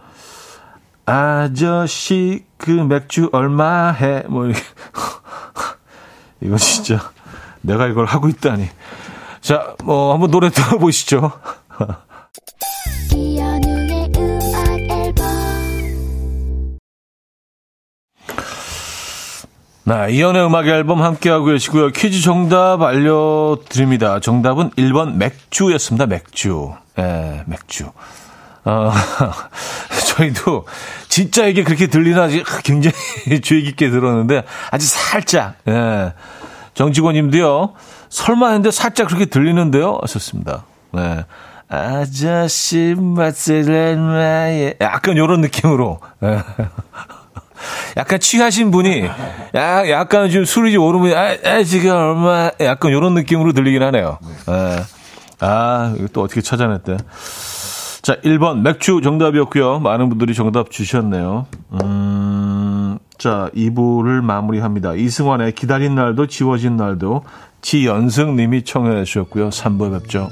[1.07, 4.23] 아저씨 그 맥주 얼마 해?
[4.29, 4.47] 뭐
[6.41, 7.01] 이거 진짜
[7.63, 8.69] 내가 이걸 하고 있다니.
[9.41, 11.33] 자, 뭐 한번 노래 들어보시죠.
[19.85, 21.89] 네, 이연의 음악 앨범 함께하고 계시고요.
[21.91, 24.21] 퀴즈 정답 알려드립니다.
[24.21, 26.07] 정답은 1번 맥주였습니다.
[26.07, 26.73] 맥주.
[26.99, 27.91] 예, 맥주.
[28.65, 28.93] 어,
[30.07, 30.67] 저희도
[31.09, 32.29] 진짜 이게 그렇게 들리나
[32.63, 32.95] 굉장히
[33.43, 36.13] 주의 깊게 들었는데 아주 살짝, 예.
[36.81, 37.75] 정직원 님도요,
[38.09, 39.99] 설마 했는데 살짝 그렇게 들리는데요?
[40.01, 40.65] 하셨습니다.
[40.93, 41.27] 네.
[41.69, 46.01] 아저씨 맛을마에 약간 요런 느낌으로.
[46.23, 46.39] 예.
[47.99, 49.05] 약간 취하신 분이
[49.55, 54.19] 야, 약간 좀 술이 좀 오르면 아, 아 지금 얼마 약간 요런 느낌으로 들리긴 하네요.
[54.49, 54.83] 예.
[55.41, 56.97] 아, 이거 또 어떻게 찾아냈대.
[58.01, 59.81] 자, 1번 맥주 정답이었고요.
[59.81, 61.47] 많은 분들이 정답 주셨네요.
[61.83, 62.40] 음,
[63.21, 64.95] 자, 2부를 마무리합니다.
[64.95, 67.23] 이승환의 기다린 날도 지워진 날도
[67.61, 69.51] 지연승 님이 청해 주셨고요.
[69.51, 70.31] 3부에 뵙죠.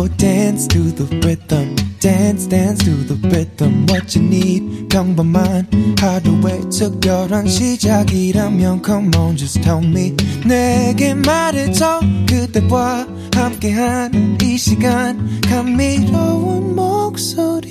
[0.00, 1.76] Will dance to the rhythm.
[2.00, 3.86] Dance, dance to the rhythm.
[3.86, 5.68] What you need, 평범한
[6.00, 10.16] 하루의 특별한 시작이라면 Come on, just tell me.
[10.46, 12.00] 내게 말해줘.
[12.26, 15.40] 그대와 함께한 이 시간.
[15.42, 17.70] 감미로운 목소리.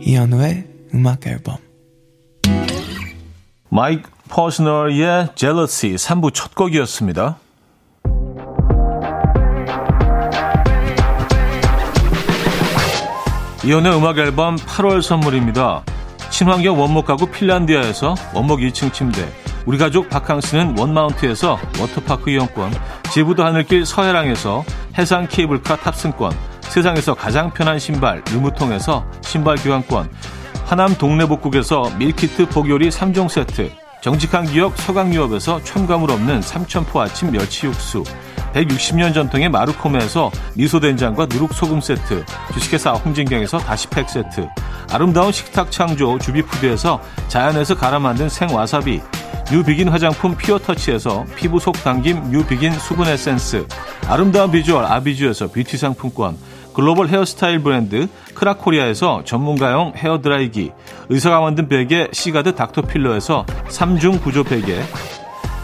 [0.00, 1.58] 이현우의 음악 앨범.
[3.68, 7.38] 마이크 퍼스널의 Jealousy 3부 첫 곡이었습니다.
[13.64, 15.84] 이혼의 음악 앨범 8월 선물입니다.
[16.30, 19.24] 친환경 원목 가구 핀란디아에서 원목 2층 침대,
[19.66, 22.72] 우리 가족 바캉스는 원마운트에서 워터파크 이용권,
[23.12, 24.64] 제부도 하늘길 서해랑에서
[24.98, 30.10] 해상 케이블카 탑승권, 세상에서 가장 편한 신발 르무통에서 신발 교환권,
[30.64, 33.70] 하남 동네복국에서 밀키트 복요리 3종 세트,
[34.02, 38.02] 정직한 기업 서강유업에서 첨가물 없는 삼천포 아침 멸치 육수,
[38.52, 44.48] 160년 전통의 마루코메에서 미소된장과 누룩소금 세트, 주식회사 홍진경에서 다시팩 세트,
[44.90, 49.00] 아름다운 식탁 창조 주비푸드에서 자연에서 갈아 만든 생와사비,
[49.50, 53.66] 뉴비긴 화장품 피어터치에서 피부 속 당김 뉴비긴 수분 에센스,
[54.08, 56.36] 아름다운 비주얼 아비주에서 뷰티 상품권,
[56.74, 60.72] 글로벌 헤어스타일 브랜드 크라코리아에서 전문가용 헤어드라이기,
[61.10, 64.80] 의사가 만든 베개 시가드 닥터필러에서 3중 구조 베개,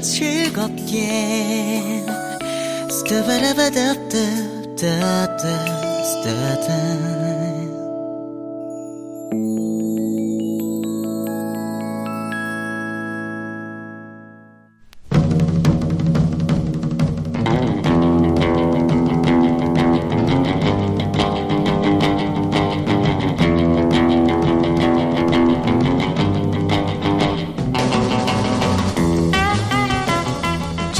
[0.00, 1.60] 요 즐겁게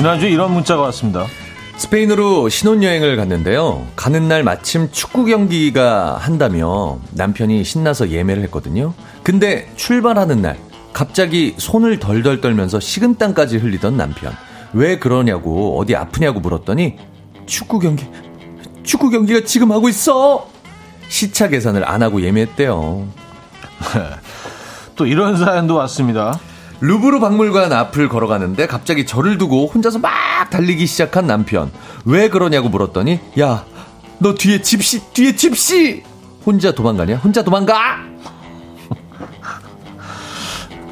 [0.00, 1.26] 지난주 이런 문자가 왔습니다.
[1.76, 3.86] 스페인으로 신혼여행을 갔는데요.
[3.96, 8.94] 가는 날 마침 축구 경기가 한다며 남편이 신나서 예매를 했거든요.
[9.22, 10.58] 근데 출발하는 날
[10.94, 14.32] 갑자기 손을 덜덜 떨면서 식은땀까지 흘리던 남편.
[14.72, 16.96] 왜 그러냐고 어디 아프냐고 물었더니
[17.44, 18.06] 축구 경기
[18.82, 20.48] 축구 경기가 지금 하고 있어.
[21.10, 23.06] 시차 계산을 안 하고 예매했대요.
[24.96, 26.40] 또 이런 사연도 왔습니다.
[26.80, 30.10] 루브르 박물관 앞을 걸어가는데 갑자기 저를 두고 혼자서 막
[30.50, 31.70] 달리기 시작한 남편.
[32.04, 33.64] 왜 그러냐고 물었더니 야,
[34.18, 36.02] 너 뒤에 집시 뒤에 집시
[36.44, 37.16] 혼자 도망가냐?
[37.16, 37.98] 혼자 도망가!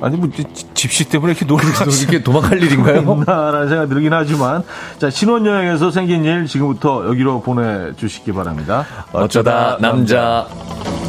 [0.01, 0.29] 아니 뭐
[0.75, 3.03] 집시 때문에 이렇게 놀 이렇게 도망갈 일인가요?
[3.27, 4.63] 라는 생각이 들긴 하지만
[4.99, 8.87] 자 신혼여행에서 생긴 일 지금부터 여기로 보내주시기 바랍니다.
[9.13, 10.47] 어쩌다 남자.
[10.47, 11.08] 자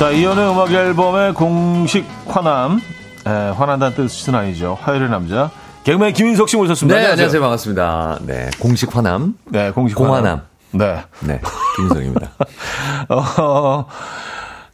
[0.00, 2.80] 이연의 음악 앨범의 공식 화남
[3.26, 4.78] 에, 화난다는 뜻은 아니죠.
[4.80, 5.50] 화요일의 남자
[5.84, 7.00] 개그맨 김인석 씨 모셨습니다.
[7.00, 7.40] 네, 안녕하세요.
[7.40, 8.18] 반갑습니다.
[8.22, 9.34] 네, 공식 화남.
[9.46, 10.42] 네, 공식 공화남.
[10.70, 11.02] 네.
[11.20, 11.40] 네,
[11.76, 12.30] 김인석입니다.
[13.10, 13.86] 어,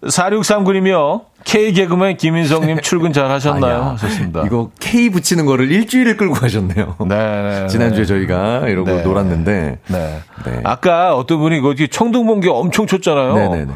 [0.03, 1.23] 4639님이요.
[1.45, 3.83] K 개그맨 김인성님 출근 잘 하셨나요?
[3.93, 4.43] 하셨습니다.
[4.45, 6.97] 이거 K 붙이는 거를 일주일을 끌고 가셨네요.
[7.07, 7.67] 네, 네.
[7.69, 8.07] 지난주에 네.
[8.07, 9.03] 저희가 이러고 네.
[9.03, 9.79] 놀았는데.
[9.87, 10.21] 네.
[10.47, 10.61] 네.
[10.65, 13.35] 아까 어떤 분이 이거 청둥 번개 엄청 쳤잖아요.
[13.35, 13.73] 네네네.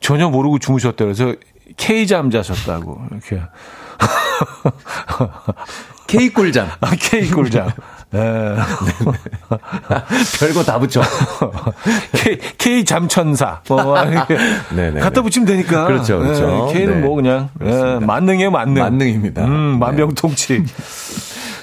[0.00, 1.12] 전혀 모르고 주무셨대요.
[1.12, 1.34] 그래서
[1.76, 3.02] K 잠 자셨다고.
[3.10, 3.40] 이렇게.
[6.06, 6.68] K 꿀잠.
[6.80, 7.68] 아, K 꿀잠.
[8.10, 8.54] 네.
[10.38, 11.02] 별거 다 붙여.
[12.12, 13.60] K, K 잠천사.
[13.68, 14.36] 뭐, 이렇게
[14.74, 15.00] 네네.
[15.00, 15.86] 갖다 붙이면 되니까.
[15.86, 16.46] 그렇죠, 그렇죠.
[16.46, 17.06] 네, K는 네.
[17.06, 18.82] 뭐 그냥 네, 만능이에요, 만능.
[18.82, 19.42] 만능입니다.
[19.42, 19.48] 네.
[19.48, 20.64] 음, 만병통치.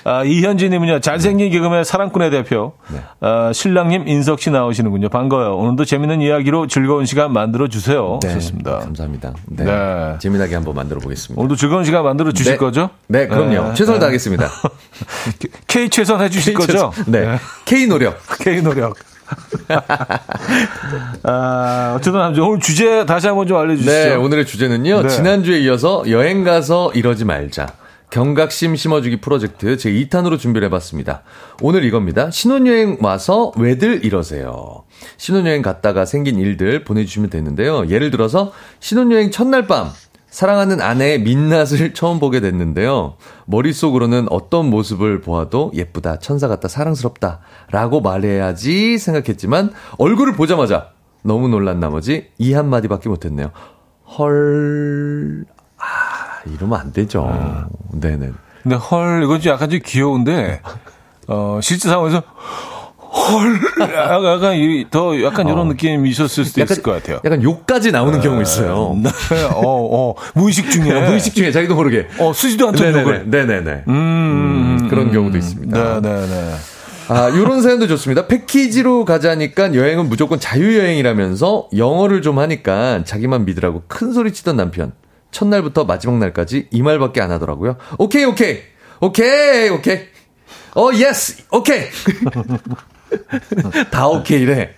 [0.05, 2.73] 아, 이현진님은요, 잘생긴 개그맨 사랑꾼의 대표.
[2.91, 2.99] 네.
[3.21, 5.09] 아, 신랑님 인석 씨 나오시는군요.
[5.09, 5.55] 반가워요.
[5.55, 8.19] 오늘도 재밌는 이야기로 즐거운 시간 만들어 주세요.
[8.21, 8.79] 네, 좋습니다.
[8.79, 9.33] 감사합니다.
[9.47, 9.63] 네.
[9.63, 10.15] 네.
[10.19, 11.39] 재미나게 한번 만들어 보겠습니다.
[11.39, 12.57] 오늘도 즐거운 시간 만들어 주실 네.
[12.57, 12.89] 거죠?
[13.07, 13.69] 네, 그럼요.
[13.69, 13.73] 네.
[13.73, 13.99] 최선을 네.
[13.99, 14.49] 다하겠습니다.
[15.67, 16.91] K 최선 해 주실 거죠?
[17.07, 17.37] 네.
[17.65, 18.17] K 노력.
[18.39, 18.95] K 노력.
[21.23, 23.91] 아, 어쨌든 오늘 주제 다시 한번 좀 알려주시죠.
[23.91, 25.03] 네, 오늘의 주제는요.
[25.03, 25.09] 네.
[25.09, 27.67] 지난주에 이어서 여행 가서 이러지 말자.
[28.13, 31.23] 경각심 심어주기 프로젝트 제 2탄으로 준비를 해봤습니다.
[31.63, 32.29] 오늘 이겁니다.
[32.29, 34.83] 신혼여행 와서 왜들 이러세요.
[35.17, 37.89] 신혼여행 갔다가 생긴 일들 보내주시면 되는데요.
[37.89, 39.89] 예를 들어서 신혼여행 첫날 밤
[40.29, 43.15] 사랑하는 아내의 민낯을 처음 보게 됐는데요.
[43.47, 47.39] 머릿속으로는 어떤 모습을 보아도 예쁘다, 천사 같다, 사랑스럽다
[47.71, 50.91] 라고 말해야지 생각했지만 얼굴을 보자마자
[51.23, 53.49] 너무 놀란 나머지 이 한마디밖에 못했네요.
[54.19, 55.52] 헐, 아,
[56.45, 57.67] 이러면 안 되죠.
[57.93, 58.31] 네네.
[58.63, 60.61] 근데 헐, 이건 좀 약간 좀 귀여운데,
[61.27, 62.23] 어, 실제 상황에서
[62.97, 65.63] 헐, 약간, 약간, 이- 더 약간 이런 어.
[65.65, 67.19] 느낌이 있었을 수도 있을 것 같아요.
[67.23, 68.95] 약간 욕까지 나오는 경우 있어요.
[69.01, 69.09] 네,
[69.53, 70.83] 어, 어, 무의식 중에.
[71.07, 72.07] 무의식 중에 자기도 모르게.
[72.19, 73.01] 어, 쓰지도 않던 네네네.
[73.01, 73.29] 욕을.
[73.29, 73.83] 네네네.
[73.87, 73.93] 음,
[74.81, 75.99] 음, 그런 경우도 있습니다.
[76.01, 76.53] 네네네.
[77.09, 78.27] 아, 요런 사연도 좋습니다.
[78.27, 84.93] 패키지로 가자니까 여행은 무조건 자유여행이라면서 영어를 좀 하니까 자기만 믿으라고 큰 소리 치던 남편.
[85.33, 87.75] 첫날부터 마지막 날까지 이 말밖에 안 하더라고요.
[87.97, 88.59] Okay, okay.
[89.01, 89.99] Okay, okay.
[90.75, 91.83] 어, yes, okay.
[93.91, 94.71] 다 오케이래.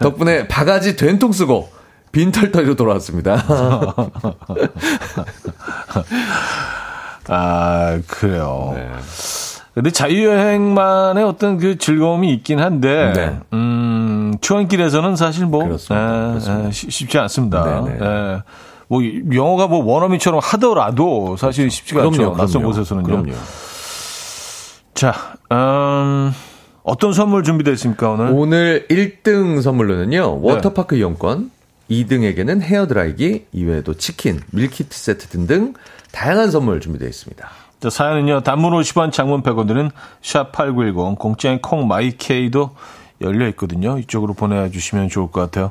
[0.00, 1.68] 덕분에 바가지 된통 쓰고
[2.12, 3.36] 빈털터리로 돌아왔습니다.
[7.28, 8.72] 아, 그래요.
[8.74, 8.90] 네.
[9.74, 13.38] 근데 자유여행만의 어떤 그 즐거움이 있긴 한데, 네.
[13.52, 16.04] 음, 추원길에서는 사실 뭐, 그렇습니다.
[16.04, 16.68] 에, 그렇습니다.
[16.68, 17.82] 에, 쉽- 쉽지 않습니다.
[17.82, 18.04] 네, 네.
[18.04, 18.42] 에,
[18.88, 22.10] 뭐, 영어가 뭐 원어민처럼 하더라도 사실 쉽지가 않죠.
[22.10, 22.74] 그럼요, 낯선 그럼요.
[22.74, 23.06] 곳에서는요.
[23.06, 23.32] 그럼요.
[24.94, 25.14] 자,
[25.52, 26.32] 음,
[26.82, 28.30] 어떤 선물 준비되어 있습니까, 오늘?
[28.32, 31.50] 오늘 1등 선물로는요, 워터파크 이용권,
[31.90, 35.74] 2등에게는 헤어드라이기, 이외에도 치킨, 밀키트 세트 등등
[36.12, 37.48] 다양한 선물 준비되어 있습니다.
[37.80, 39.90] 자, 사연은요, 단문 50원, 장문 100원 드는
[40.22, 42.70] 샵8910, 공짜인 콩 마이케이도
[43.20, 43.98] 열려 있거든요.
[43.98, 45.70] 이쪽으로 보내주시면 좋을 것 같아요.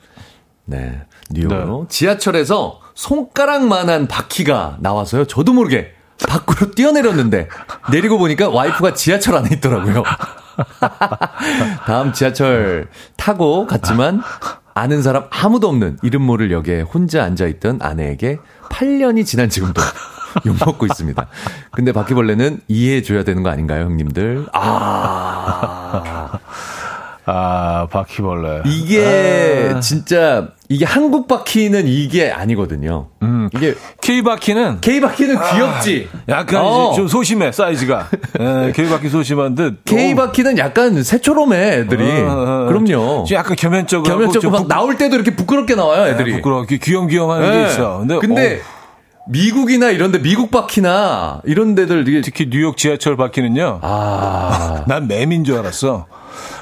[0.67, 1.01] 네,
[1.31, 5.25] 뉴욕으로 지하철에서 손가락만한 바퀴가 나와서요.
[5.25, 5.93] 저도 모르게
[6.29, 7.49] 밖으로 뛰어내렸는데
[7.91, 10.03] 내리고 보니까 와이프가 지하철 안에 있더라고요.
[11.87, 14.23] 다음 지하철 타고 갔지만
[14.75, 18.39] 아는 사람 아무도 없는 이름 모를 역에 혼자 앉아있던 아내에게
[18.71, 19.81] 8년이 지난 지금도
[20.47, 21.27] 욕먹고 있습니다.
[21.73, 24.47] 근데 바퀴벌레는 이해해줘야 되는 거 아닌가요, 형님들?
[24.53, 26.39] 아.
[27.33, 28.63] 아, 바퀴벌레.
[28.67, 29.81] 이게 아.
[29.81, 33.09] 진짜 이게 한국 바퀴는 이게 아니거든요.
[33.23, 33.49] 음.
[33.55, 36.09] 이게 K 바퀴는 K 바퀴는 아, 귀엽지.
[36.29, 36.93] 약간 어.
[36.95, 38.09] 좀 소심해 사이즈가.
[38.39, 39.85] 에, K 바퀴 소심한 듯.
[39.85, 42.05] K 바퀴는 약간 새초롬해 애들이.
[42.05, 42.67] 어, 어, 어.
[42.69, 43.25] 그럼요.
[43.33, 46.33] 약간 겸연쩍고 겸연쩍고 막 부, 나올 때도 이렇게 부끄럽게 나와요 애들이.
[46.33, 47.51] 네, 부끄럽게 귀염귀염한 네.
[47.51, 47.99] 게 있어.
[47.99, 48.80] 근데, 근데 어.
[49.29, 53.81] 미국이나 이런데 미국 바퀴나 이런 데들 이게 특히 뉴욕 지하철 바퀴는요.
[53.83, 56.07] 아, 난 매민 줄 알았어.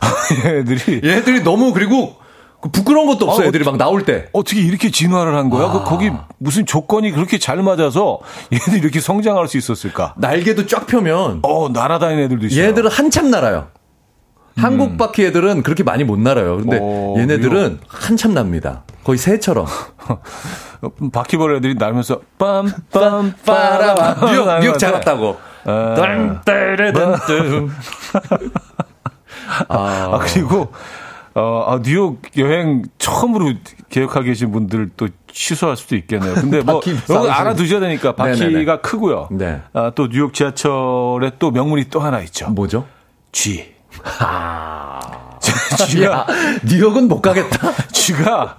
[0.45, 2.17] 얘들이 얘들이 너무 그리고
[2.61, 5.71] 그 부끄러운 것도 없어 아, 애들이 막 나올 때 어떻게 이렇게 진화를 한 거야?
[5.71, 5.85] 그 아.
[5.85, 8.19] 그 거기 무슨 조건이 그렇게 잘 맞아서
[8.53, 10.15] 얘들이 이렇게 성장할 수 있었을까?
[10.19, 12.65] 날개도 쫙 펴면 어 날아다니는 애들도 있어요.
[12.65, 13.69] 얘들은 한참 날아요.
[14.59, 14.65] 음.
[14.65, 16.57] 한국 바퀴 애들은 그렇게 많이 못 날아요.
[16.57, 17.81] 근데 오, 어, 얘네들은 뉴욕.
[17.87, 18.83] 한참 납니다.
[19.09, 19.65] 거의 새처럼.
[21.13, 25.39] 바퀴벌레 애들이 날면서 빰빰 빠라 뉴욕 뉴욕 잘 왔다고.
[25.65, 27.71] 딴따르단뜸.
[29.69, 30.71] 아, 아, 그리고
[31.35, 33.55] 어, 아, 뉴욕 여행 처음으로
[33.89, 36.35] 계획하고 계신 분들 또 취소할 수도 있겠네요.
[36.35, 38.77] 근데 뭐, 이거 알아두셔야 되니까 바퀴가 네네네.
[38.83, 39.29] 크고요.
[39.31, 39.63] 네.
[39.73, 42.51] 아, 또 뉴욕 지하철에 또 명물이 또 하나 있죠.
[42.51, 42.85] 뭐죠?
[43.33, 43.73] G.
[44.21, 45.28] 아.
[45.89, 46.27] 쥐가
[46.65, 47.73] 뉴욕은 못 가겠다.
[47.93, 48.59] 쥐가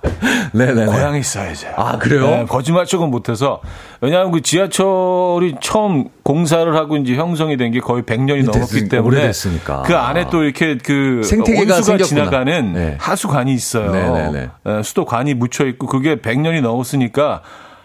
[0.53, 1.67] 네네 고향에 있어야죠.
[1.75, 2.21] 아 그래요?
[2.29, 3.61] 네, 거짓말 조금 못해서
[4.01, 9.83] 왜냐하면 그 지하철이 처음 공사를 하고 이제 형성이 된 게 거의 100년이 넘었기 때문에 오래됐으니까.
[9.83, 12.05] 그 안에 또 이렇게 그 생태계가 온수가 생겼구나.
[12.23, 12.97] 지나가는 네.
[12.99, 13.91] 하수관이 있어요.
[13.91, 14.49] 네네네.
[14.63, 17.41] 네, 수도관이 묻혀 있고 그게 100년이 넘었으니까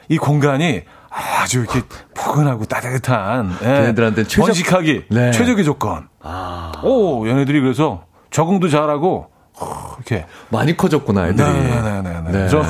[0.09, 1.83] 이 공간이 아주 이렇게
[2.15, 5.31] 포근하고 따뜻한 예, 걔네들한테 최적 번식하기 네.
[5.33, 6.09] 최적의 조건.
[6.23, 6.73] 아.
[6.83, 8.05] 오, 얘네들이 그래서
[8.35, 9.26] 적응도 잘하고
[9.97, 11.47] 이렇게 많이 커졌구나 애들이.
[11.49, 12.03] 네네네.
[12.03, 12.49] 네, 네, 네.
[12.49, 12.61] 저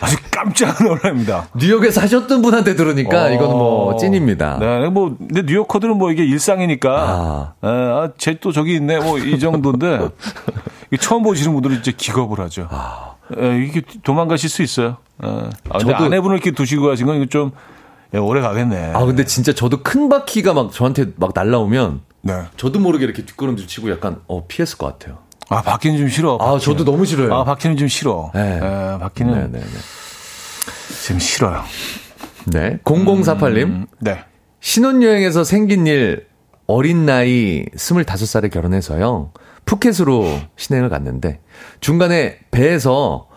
[0.00, 1.48] 아주 깜짝 놀랍니다.
[1.56, 4.58] 뉴욕에 사셨던 분한테 들으니까 어, 이건 뭐 찐입니다.
[4.60, 6.90] 네, 뭐 근데 뉴요커들은 뭐 이게 일상이니까
[7.60, 10.08] 아, 아 쟤 또 저기 있네 뭐 이 정도인데
[11.00, 12.68] 처음 보시는 분들은 이제 기겁을 하죠.
[12.70, 13.14] 아.
[13.36, 14.98] 에, 이게 도망가실 수 있어요.
[15.24, 15.26] 에.
[15.26, 17.50] 아, 근데 저도 아내분을 이렇게 두시고 가신 건 이거 좀
[18.14, 18.92] 예, 오래 가겠네.
[18.94, 22.42] 아 근데 진짜 저도 큰 바퀴가 막 저한테 막 날라오면 네.
[22.56, 25.18] 저도 모르게 이렇게 뒷걸음질 치고 약간 어 피했을 것 같아요.
[25.48, 26.38] 아 바퀴는 좀 싫어.
[26.38, 26.56] 바퀴는.
[26.56, 27.34] 아 저도 너무 싫어요.
[27.34, 28.30] 아 바퀴는 좀 싫어.
[28.34, 28.60] 네.
[28.60, 29.76] 네 바퀴는 네, 네, 네.
[31.02, 31.62] 지금 싫어요.
[32.46, 32.78] 네.
[32.84, 33.62] 0048님.
[33.64, 34.24] 음, 네.
[34.60, 36.26] 신혼여행에서 생긴 일
[36.66, 39.32] 어린 나이 25살에 결혼해서요.
[39.64, 41.40] 푸켓으로 신행을 갔는데
[41.80, 43.28] 중간에 배에서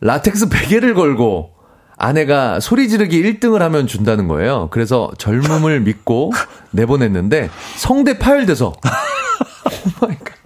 [0.00, 1.50] 라텍스 베개를 걸고
[1.98, 4.68] 아내가 소리 지르기 1등을 하면 준다는 거예요.
[4.70, 6.32] 그래서 젊음을 믿고
[6.70, 8.72] 내보냈는데 성대 파열돼서
[10.02, 10.38] oh my god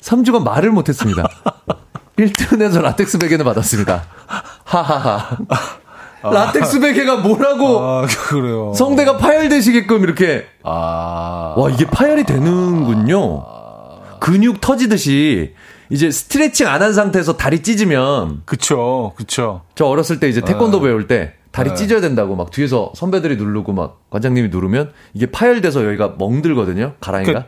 [0.00, 1.24] 3주간 말을 못 했습니다.
[2.16, 4.04] 1등에서 라텍스 베개는 받았습니다.
[4.64, 5.36] 하하하.
[6.22, 8.72] 아, 라텍스 베개가 뭐라고 아, 그래요.
[8.74, 13.44] 성대가 파열되시게끔 이렇게 아, 와 이게 파열이 되는군요.
[14.20, 15.54] 근육 터지듯이
[15.92, 20.86] 이제 스트레칭 안 한 상태에서 다리 찢으면 그쵸 그쵸 저 어렸을 때 이제 태권도 네.
[20.86, 21.74] 배울 때 다리 네.
[21.76, 27.46] 찢어야 된다고 막 뒤에서 선배들이 누르고 막 관장님이 누르면 이게 파열돼서 여기가 멍들거든요 가랑이가 그,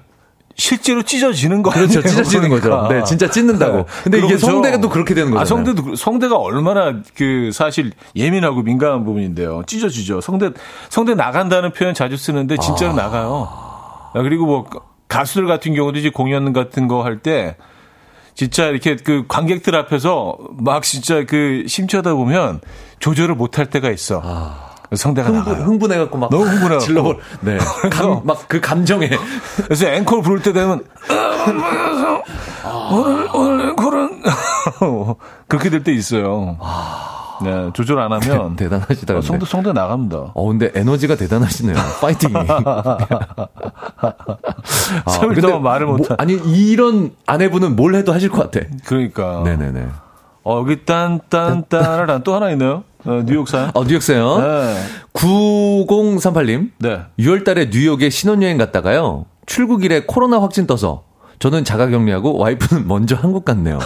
[0.56, 2.82] 실제로 찢어지는 거 그렇죠 찢어지는 그러니까.
[2.82, 3.84] 거죠 네 진짜 찢는다고 네.
[4.04, 9.04] 근데 이게 성대가 또 그렇게 되는 거죠 아 성대도 성대가 얼마나 그 사실 예민하고 민감한
[9.04, 10.50] 부분인데요 찢어지죠 성대
[10.90, 12.94] 성대 나간다는 표현 자주 쓰는데 진짜로 아.
[12.94, 13.48] 나가요
[14.12, 14.66] 아, 그리고 뭐
[15.08, 17.56] 가수들 같은 경우도 이제 공연 같은 거 할 때
[18.34, 22.60] 진짜 이렇게 그 관객들 앞에서 막 진짜 그 심취하다 보면
[22.98, 24.20] 조절을 못할 때가 있어.
[24.24, 24.70] 아.
[24.94, 25.64] 성대가 흥분, 나가요.
[25.66, 27.14] 흥분해갖고 막 너무 흥분해갖고 질러버.
[27.40, 27.58] 네.
[28.22, 29.08] 막그 감정에.
[29.64, 30.84] 그래서 앵콜 부를 때 되면
[32.62, 32.88] 아.
[32.92, 34.22] 오늘 오늘 앵콜은
[35.48, 36.56] 그렇게 될 때 있어요.
[36.60, 37.23] 아.
[37.42, 40.32] 네, 조절 안 하면 대, 단하시다 어, 성도 성도 나갑니다.
[40.34, 41.76] 어, 근데 에너지가 대단하시네요.
[42.00, 42.34] 파이팅이.
[45.04, 48.66] 아, 근데 말을 못 뭐, 아니 이런 아내분은 뭘 해도 하실 것 같아.
[48.84, 49.42] 그러니까.
[49.44, 49.88] 네네네.
[50.44, 52.84] 어, 여기 딴딴딴란 또 하나 있네요.
[53.06, 53.70] 어, 뉴욕사요?
[53.74, 54.38] 어, 뉴욕사요?
[54.38, 54.76] 네.
[55.14, 56.70] 9038님.
[56.78, 57.00] 네.
[57.18, 59.26] 6월 달에 뉴욕에 신혼여행 갔다가요.
[59.46, 61.04] 출국일에 코로나 확진 떠서
[61.38, 63.78] 저는 자가 격리하고 와이프는 먼저 한국 갔네요.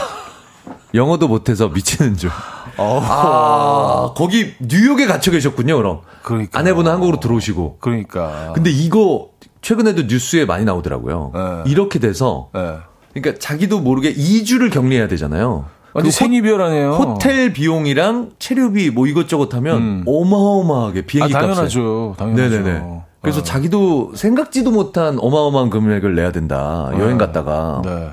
[0.95, 2.31] 영어도 못해서 미치는 줄.
[2.79, 6.01] 아, 거기 뉴욕에 갇혀 계셨군요, 그럼.
[6.23, 6.59] 그러니까.
[6.59, 7.79] 아내분은 한국으로 들어오시고.
[7.81, 8.53] 그러니까.
[8.55, 9.31] 근데 이거
[9.63, 11.33] 최근에도 뉴스에 많이 나오더라고요.
[11.35, 11.71] 네.
[11.71, 12.77] 이렇게 돼서 네.
[13.13, 15.67] 그러니까 자기도 모르게 2주를 격리해야 되잖아요.
[15.95, 16.93] 완전 생이별하네요.
[16.93, 20.05] 호텔 비용이랑 체류비 뭐 이것저것 하면 음.
[20.07, 22.15] 어마어마하게 비행기 아, 당연하죠.
[22.19, 22.57] 당연하죠.
[22.61, 23.03] 네네네.
[23.21, 23.43] 그래서 어.
[23.43, 26.91] 자기도 생각지도 못한 어마어마한 금액을 내야 된다.
[26.95, 27.27] 여행 네.
[27.27, 27.83] 갔다가.
[27.85, 28.11] 네.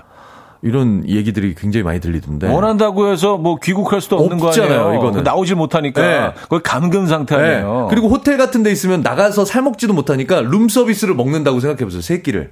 [0.61, 2.47] 이런 얘기들이 굉장히 많이 들리던데.
[2.47, 4.99] 원한다고 해서 뭐 귀국할 수도 없는 없잖아요, 거 아니에요.
[4.99, 6.33] 이거는 나오질 못하니까 네.
[6.49, 7.81] 거의 감금 상태 아니에요.
[7.83, 7.87] 네.
[7.89, 12.01] 그리고 호텔 같은 데 있으면 나가서 살 먹지도 못하니까 룸 서비스를 먹는다고 생각해 보세요.
[12.01, 12.51] 세 끼를.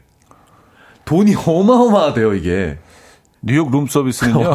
[1.05, 2.77] 돈이 어마어마하대요, 이게.
[3.45, 4.49] 뉴욕 룸 서비스는요.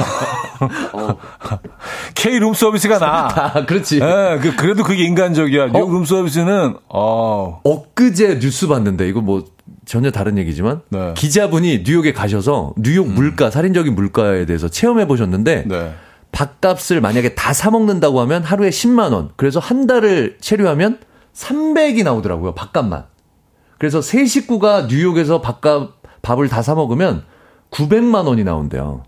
[0.92, 1.16] 어.
[2.14, 3.28] K 룸 서비스가 나.
[3.54, 3.96] 아, 그렇지.
[4.00, 5.66] 예, 그, 그래도 그게 인간적이야.
[5.72, 5.92] 뉴욕 어?
[5.92, 7.60] 룸 서비스는 어.
[7.64, 9.44] 엊그제 뉴스 봤는데 이거 뭐
[9.84, 11.12] 전혀 다른 얘기지만 네.
[11.16, 13.14] 기자분이 뉴욕에 가셔서 뉴욕 음.
[13.14, 15.94] 물가, 살인적인 물가에 대해서 체험해 보셨는데 네.
[16.32, 19.30] 밥값을 만약에 다 사 먹는다고 하면 하루에 10만 원.
[19.36, 20.98] 그래서 한 달을 체류하면
[21.34, 22.54] 300이 나오더라고요.
[22.54, 23.04] 밥값만.
[23.78, 25.90] 그래서 세 식구가 뉴욕에서 밥값
[26.22, 27.22] 밥을 다 사 먹으면
[27.70, 29.02] 900만 원이 나온대요.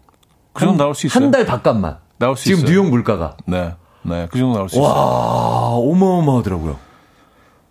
[0.52, 1.24] 그 정도 나올 수 있어요.
[1.24, 1.96] 한달 밥값만.
[2.18, 2.70] 나올 수 지금 있어요.
[2.70, 3.36] 뉴욕 물가가.
[3.46, 3.74] 네.
[4.02, 4.28] 네.
[4.30, 4.98] 그 정도 나올 수 와, 있어요.
[4.98, 6.76] 와, 어마어마하더라고요.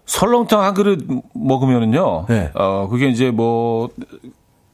[0.06, 2.26] 설렁탕 한 그릇 먹으면은요.
[2.28, 2.52] 네.
[2.56, 3.90] 어, 그게 이제 뭐,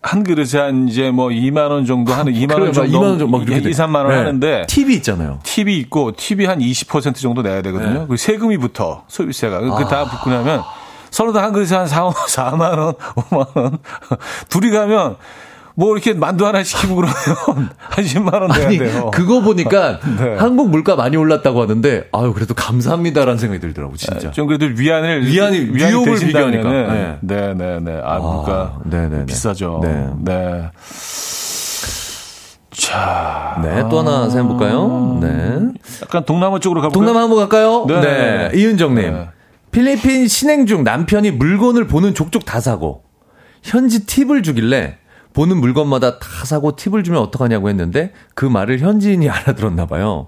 [0.01, 3.37] 한 그릇에 한 이제 뭐 2만 원 정도 하는 2만 원 정도 2만 원 정도
[3.37, 4.15] 막 2, 3만 원 네.
[4.15, 5.39] 하는데 팁이 있잖아요.
[5.43, 8.01] 팁이 있고 팁이 한 20% 정도 내야 되거든요.
[8.01, 8.05] 네.
[8.07, 9.03] 그 세금이 붙어.
[9.07, 9.59] 소비세가.
[9.61, 9.75] 그 아.
[9.75, 10.61] 그다 붙고 나면
[11.09, 13.77] 서로 한 그릇에 한 4, 4만 원, 5만 원.
[14.49, 15.17] 둘이 가면
[15.77, 17.15] 뭐 이렇게 만두 하나 시키고 그러면
[17.77, 19.11] 한 10만 원 내야 아니, 돼요.
[19.13, 20.35] 그거 보니까 네.
[20.37, 24.31] 한국 물가 많이 올랐다고 하는데 아유 그래도 감사합니다라는 생각이 들더라고 진짜.
[24.31, 26.71] 좀 그래도 위안을 위안이 뉴욕을 비교하니까.
[26.71, 27.79] 네, 네, 네.
[27.81, 28.01] 네.
[28.03, 29.25] 아, 물가 네, 네, 네.
[29.25, 29.81] 비싸죠.
[29.83, 30.09] 네.
[30.19, 30.69] 네.
[32.71, 33.59] 자.
[33.63, 35.17] 네, 또 하나 생각해 볼까요?
[35.21, 35.59] 네.
[36.03, 36.91] 약간 동남아 쪽으로 가볼까요?
[37.05, 37.85] 동남아 한번 갈까요?
[37.87, 38.01] 네.
[38.01, 38.51] 네.
[38.53, 39.13] 이은정 님.
[39.13, 39.29] 네.
[39.71, 43.03] 필리핀 신행 중 남편이 물건을 보는 족족 다 사고
[43.61, 44.97] 현지 팁을 주길래
[45.35, 50.27] 보는 물건마다 다 사고 팁을 주면 어떡하냐고 했는데 그 말을 현지인이 알아들었나 봐요.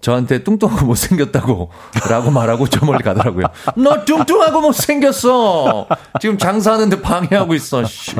[0.00, 1.70] 저한테 뚱뚱하고 못생겼다고
[2.08, 3.46] 라고 말하고 저 멀리 가더라고요.
[3.76, 5.88] 너 뚱뚱하고 못생겼어!
[6.20, 8.14] 지금 장사하는데 방해하고 있어, 씨.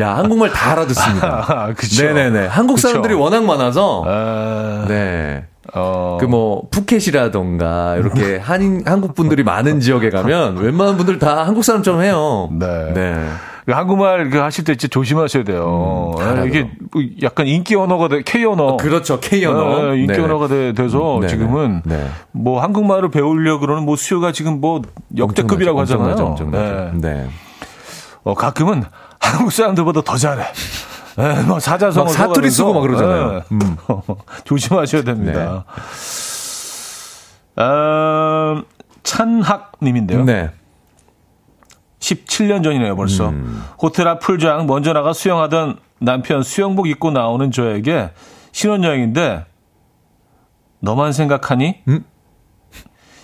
[0.00, 1.46] 야, 한국말 다 알아듣습니다.
[1.48, 2.04] 아, 그쵸.
[2.04, 2.46] 네네네.
[2.46, 3.22] 한국 사람들이 그쵸.
[3.22, 4.04] 워낙 많아서.
[4.06, 4.86] 아...
[4.88, 5.44] 네.
[5.72, 6.18] 어.
[6.20, 12.48] 그뭐 푸켓이라던가 이렇게 한인 한국 분들이 많은 지역에 가면 웬만한 분들 다 한국 사람처럼 해요.
[12.50, 12.92] 네.
[12.92, 13.28] 네.
[13.66, 16.14] 그 한국말 그 하실 때 진짜 조심하셔야 돼요.
[16.18, 18.74] 음, 네, 이게 뭐 약간 인기 언어가 돼, K 언어.
[18.74, 19.20] 아, 그렇죠.
[19.20, 19.92] K 언어.
[19.92, 20.20] 네, 인기 네.
[20.20, 21.28] 언어가 돼, 서 네, 네.
[21.28, 22.08] 지금은 네.
[22.32, 24.82] 뭐 한국말을 배우려 그러는 뭐 수요가 지금 뭐
[25.16, 26.30] 역대급이라고 엄청나죠, 하잖아요.
[26.30, 26.98] 엄청나죠, 엄청나죠.
[27.06, 27.28] 네.
[28.22, 28.84] 어, 가끔은
[29.18, 30.44] 한국 사람들보다 더 잘해.
[31.16, 33.32] 네, 뭐 사자성어 사투리 쓰고 막 그러잖아요.
[33.32, 33.40] 네.
[33.52, 33.76] 음.
[34.44, 35.64] 조심하셔야 됩니다.
[37.56, 37.62] 네.
[37.62, 38.62] 어,
[39.02, 40.24] 찬학님인데요.
[40.24, 40.50] 네.
[42.00, 43.28] 17년 전이네요, 벌써.
[43.28, 43.62] 음.
[43.80, 48.10] 호텔 앞 풀장 먼저 나가 수영하던 남편 수영복 입고 나오는 저에게
[48.52, 49.44] 신혼여행인데
[50.80, 51.82] 너만 생각하니?
[51.88, 52.04] 음?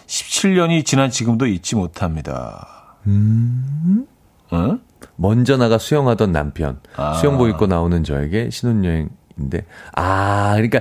[0.07, 2.99] 17년이 지난 지금도 잊지 못합니다.
[3.07, 4.07] 음?
[4.53, 4.81] 응?
[5.17, 7.15] 먼저 나가 수영하던 남편, 아.
[7.15, 9.65] 수영복 입고 나오는 저에게 신혼여행인데,
[9.95, 10.81] 아, 그러니까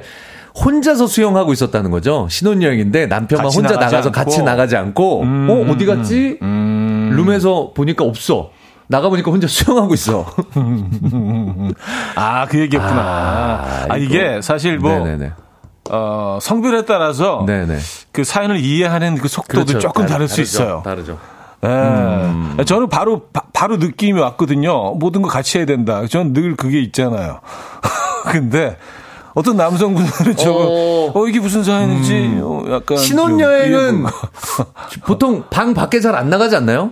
[0.63, 2.27] 혼자서 수영하고 있었다는 거죠.
[2.29, 4.11] 신혼여행인데 남편만 혼자 나가서 않고.
[4.11, 6.39] 같이 나가지 않고, 음, 어, 어디 갔지?
[6.41, 6.74] 음.
[7.15, 8.51] 룸에서 보니까 없어.
[8.87, 10.25] 나가보니까 혼자 수영하고 있어.
[12.15, 13.01] 아, 그 얘기였구나.
[13.01, 14.91] 아, 아 이게 사실 뭐.
[14.91, 15.31] 네네네.
[15.91, 17.77] 어, 성별에 따라서 네네.
[18.11, 19.79] 그 사연을 이해하는 그 속도도 그렇죠.
[19.79, 20.81] 조금 다를 수 있어요.
[20.83, 21.17] 다르죠.
[21.63, 21.67] 예.
[21.67, 22.57] 음.
[22.65, 24.93] 저는 바로 바, 로 느낌이 왔거든요.
[24.95, 26.05] 모든 거 같이 해야 된다.
[26.07, 27.39] 저는 늘 그게 있잖아요.
[28.31, 28.77] 근데
[29.33, 32.41] 어떤 남성분들은 저거 어, 어 이게 무슨 사연인지 음.
[32.43, 34.05] 어, 약간 신혼여행은
[35.05, 36.91] 보통 방 밖에 잘 안 나가지 않나요?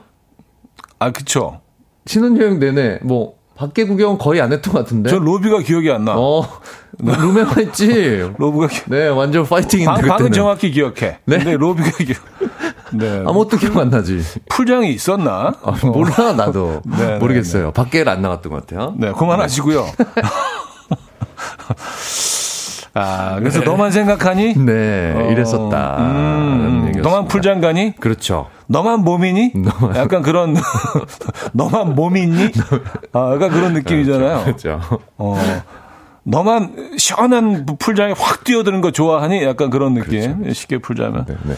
[1.03, 1.59] 아 그쵸.
[2.05, 5.09] 신혼여행 내내 뭐 밖에 구경 거의 안 했던 것 같은데.
[5.09, 6.13] 저 로비가 기억이 안 나.
[6.15, 6.47] 어,
[6.99, 8.31] 룸에만 있지.
[8.37, 10.01] 로비가 네, 완전 파이팅인데.
[10.01, 11.19] 방, 방은 정확히 기억해.
[11.25, 11.37] 네.
[11.37, 12.17] 근데 로비가 기억.
[12.93, 13.19] 네.
[13.19, 14.21] 아무것도 기억 안 나지.
[14.49, 15.53] 풀장이 있었나?
[15.61, 17.67] 아, 몰라 나도 네, 네 모르겠어요.
[17.67, 18.95] 네, 밖에 안 나갔던 것 같아요.
[18.97, 19.85] 네, 그만하시고요.
[22.95, 23.65] 아, 그래서 네.
[23.65, 24.53] 너만 생각하니?
[24.55, 25.97] 네, 어, 이랬었다.
[25.99, 27.95] 음, 너만 풀장 가니?
[27.95, 28.49] 그렇죠.
[28.67, 29.53] 너만 몸이니?
[29.57, 29.95] 너만.
[29.95, 30.55] 약간 그런,
[31.53, 32.51] 너만 몸이 있니?
[33.13, 34.43] 아, 약간 그런 느낌이잖아요.
[34.43, 34.79] 그렇죠.
[35.17, 35.37] 어,
[36.23, 39.43] 너만 시원한 풀장에 확 뛰어드는 거 좋아하니?
[39.43, 40.37] 약간 그런 느낌.
[40.37, 40.53] 그렇죠.
[40.53, 41.25] 쉽게 풀자면.
[41.25, 41.55] 네, 네.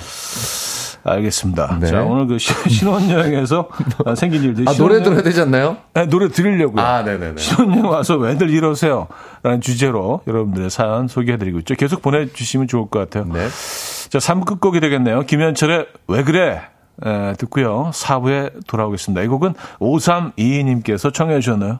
[1.05, 1.77] 알겠습니다.
[1.79, 1.87] 네.
[1.87, 3.69] 자, 오늘 그 신혼여행에서
[4.17, 4.67] 생긴 일들.
[4.67, 5.77] 아, 노래 들어야 되지 않나요?
[5.93, 6.83] 네, 노래 들으려고요.
[6.83, 7.37] 아, 네네네.
[7.37, 9.07] 신혼여행 와서 왜들 이러세요?
[9.43, 11.75] 라는 주제로 여러분들의 사연 소개해드리고 있죠.
[11.75, 13.31] 계속 보내주시면 좋을 것 같아요.
[13.31, 13.47] 네.
[14.09, 15.21] 자, 3부 끝곡이 되겠네요.
[15.21, 16.61] 김현철의 왜 그래?
[17.05, 17.91] 에, 듣고요.
[17.93, 19.21] 4부에 돌아오겠습니다.
[19.21, 21.79] 이 곡은 5322님께서 청해 주셨나요?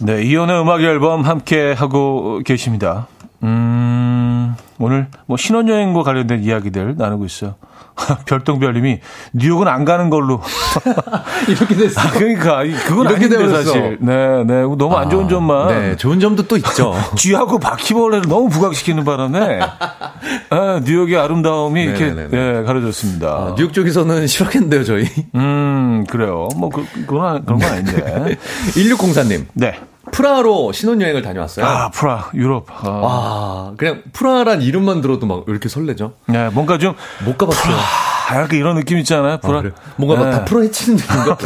[0.00, 3.08] 네, 이연의 음악 앨범 함께 하고 계십니다.
[3.42, 7.56] 음, 오늘 뭐 신혼여행과 관련된 이야기들 나누고 있어요.
[8.26, 9.00] 별똥별님이
[9.32, 10.40] 뉴욕은 안 가는 걸로
[11.48, 12.00] 이렇게 됐어.
[12.00, 13.62] 아, 그러니까 그건 이렇게 아닌데 되었어.
[13.62, 13.98] 사실.
[14.00, 15.68] 네, 네, 너무 안 좋은 점만.
[15.68, 16.94] 네, 좋은 점도 또 있죠.
[17.16, 19.60] 쥐하고 바퀴벌레를 너무 부각시키는 바람에
[20.50, 22.28] 아, 뉴욕의 아름다움이 이렇게 네네네.
[22.28, 23.28] 네, 가려졌습니다.
[23.28, 25.06] 아, 뉴욕 쪽에서는 싫어했는데요, 저희.
[25.34, 26.48] 음, 그래요.
[26.56, 28.36] 뭐 그, 그건 그런 건 아닌데.
[28.74, 29.46] 1604님.
[29.54, 29.78] 네.
[30.10, 31.64] 프라하로 신혼여행을 다녀왔어요.
[31.66, 32.66] 아, 프라, 유럽.
[32.84, 32.88] 아.
[32.88, 36.14] 와, 그냥 프라란 이름만 들어도 막왜 이렇게 설레죠?
[36.26, 36.94] 네, 뭔가 좀
[37.24, 37.74] 못 가봤어요.
[38.30, 39.38] 아, 약간 이런 느낌 있잖아요.
[39.38, 39.58] 프라.
[39.58, 39.72] 아, 그래.
[39.96, 40.36] 뭔가 막 네.
[40.36, 41.36] 다 풀어 헤치는 느낌인가?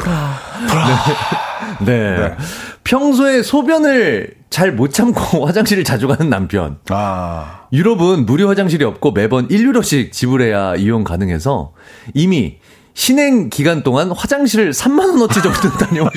[1.85, 2.17] 네.
[2.17, 2.37] 네.
[2.85, 6.79] 평소에 소변을 잘 못 참고 화장실을 자주 가는 남편.
[6.91, 11.73] 아, 유럽은 무료 화장실이 없고 매번 1유로씩 지불해야 이용 가능해서
[12.15, 12.59] 이미
[12.95, 16.09] 신행 기간 동안 화장실을 3만원어치 정도 다녀온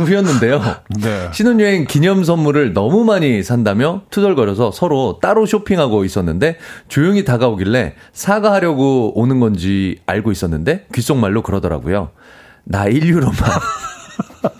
[0.00, 0.60] 후였는데요.
[1.00, 1.28] 네.
[1.32, 9.40] 신혼여행 기념 선물을 너무 많이 산다며 투덜거려서 서로 따로 쇼핑하고 있었는데 조용히 다가오길래 사과하려고 오는
[9.40, 12.10] 건지 알고 있었는데 귓속말로 그러더라고요.
[12.64, 13.34] 나 1유로만.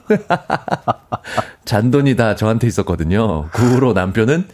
[1.65, 3.47] 잔돈이 다 저한테 있었거든요.
[3.53, 4.47] 그 후로 남편은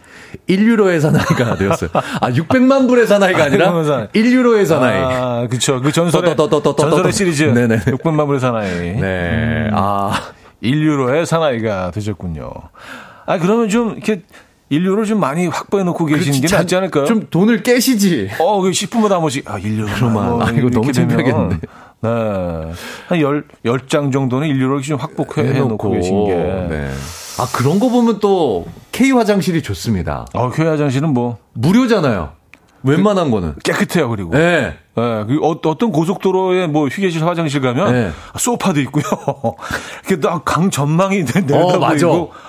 [0.49, 1.89] 1유로의 사나이가 되었어요.
[1.93, 4.07] 아, 600만 불의 사나이가 아니라 600만 사나이.
[4.09, 5.01] 1유로의 사나이.
[5.01, 5.81] 아, 그쵸.
[5.81, 7.11] 그 전설의, 전설의 더.
[7.11, 7.43] 시리즈.
[7.43, 7.79] 네네.
[7.85, 8.69] 600만 불의 사나이.
[8.99, 9.69] 네.
[9.73, 10.11] 아.
[10.61, 12.49] 1유로의 사나이가 되셨군요.
[13.25, 14.23] 아, 그러면 좀, 이렇게,
[14.71, 17.05] 1유로를 좀 많이 확보해 놓고 계시는 게 잔- 낫지 않을까요?
[17.05, 18.29] 좀 돈을 깨시지.
[18.39, 20.41] 어, 그 10분마다 한 번씩, 아, 1유로만.
[20.41, 21.59] 아, 이거 너무 창피하겠는데.
[22.01, 22.09] 네.
[23.07, 26.35] 한 10, 10장 정도는 1유로를 좀 확보해 놓고 계신 게.
[26.35, 26.89] 네.
[27.39, 30.25] 아, 그런 거 보면 또 K 화장실이 좋습니다.
[30.33, 32.31] 어, 교회 화장실은 뭐, 무료잖아요.
[32.83, 33.55] 웬만한 거는.
[33.63, 34.31] 깨끗해요, 그리고.
[34.31, 34.77] 네.
[34.99, 38.11] 예, 그 어, 어떤 고속도로에 뭐 휴게실 화장실 가면 네.
[38.37, 39.03] 소파도 있고요.
[40.07, 42.07] 이렇게 딱 강 전망이 내려다 어, 맞아.
[42.07, 42.31] 보이고.
[42.31, 42.46] 어,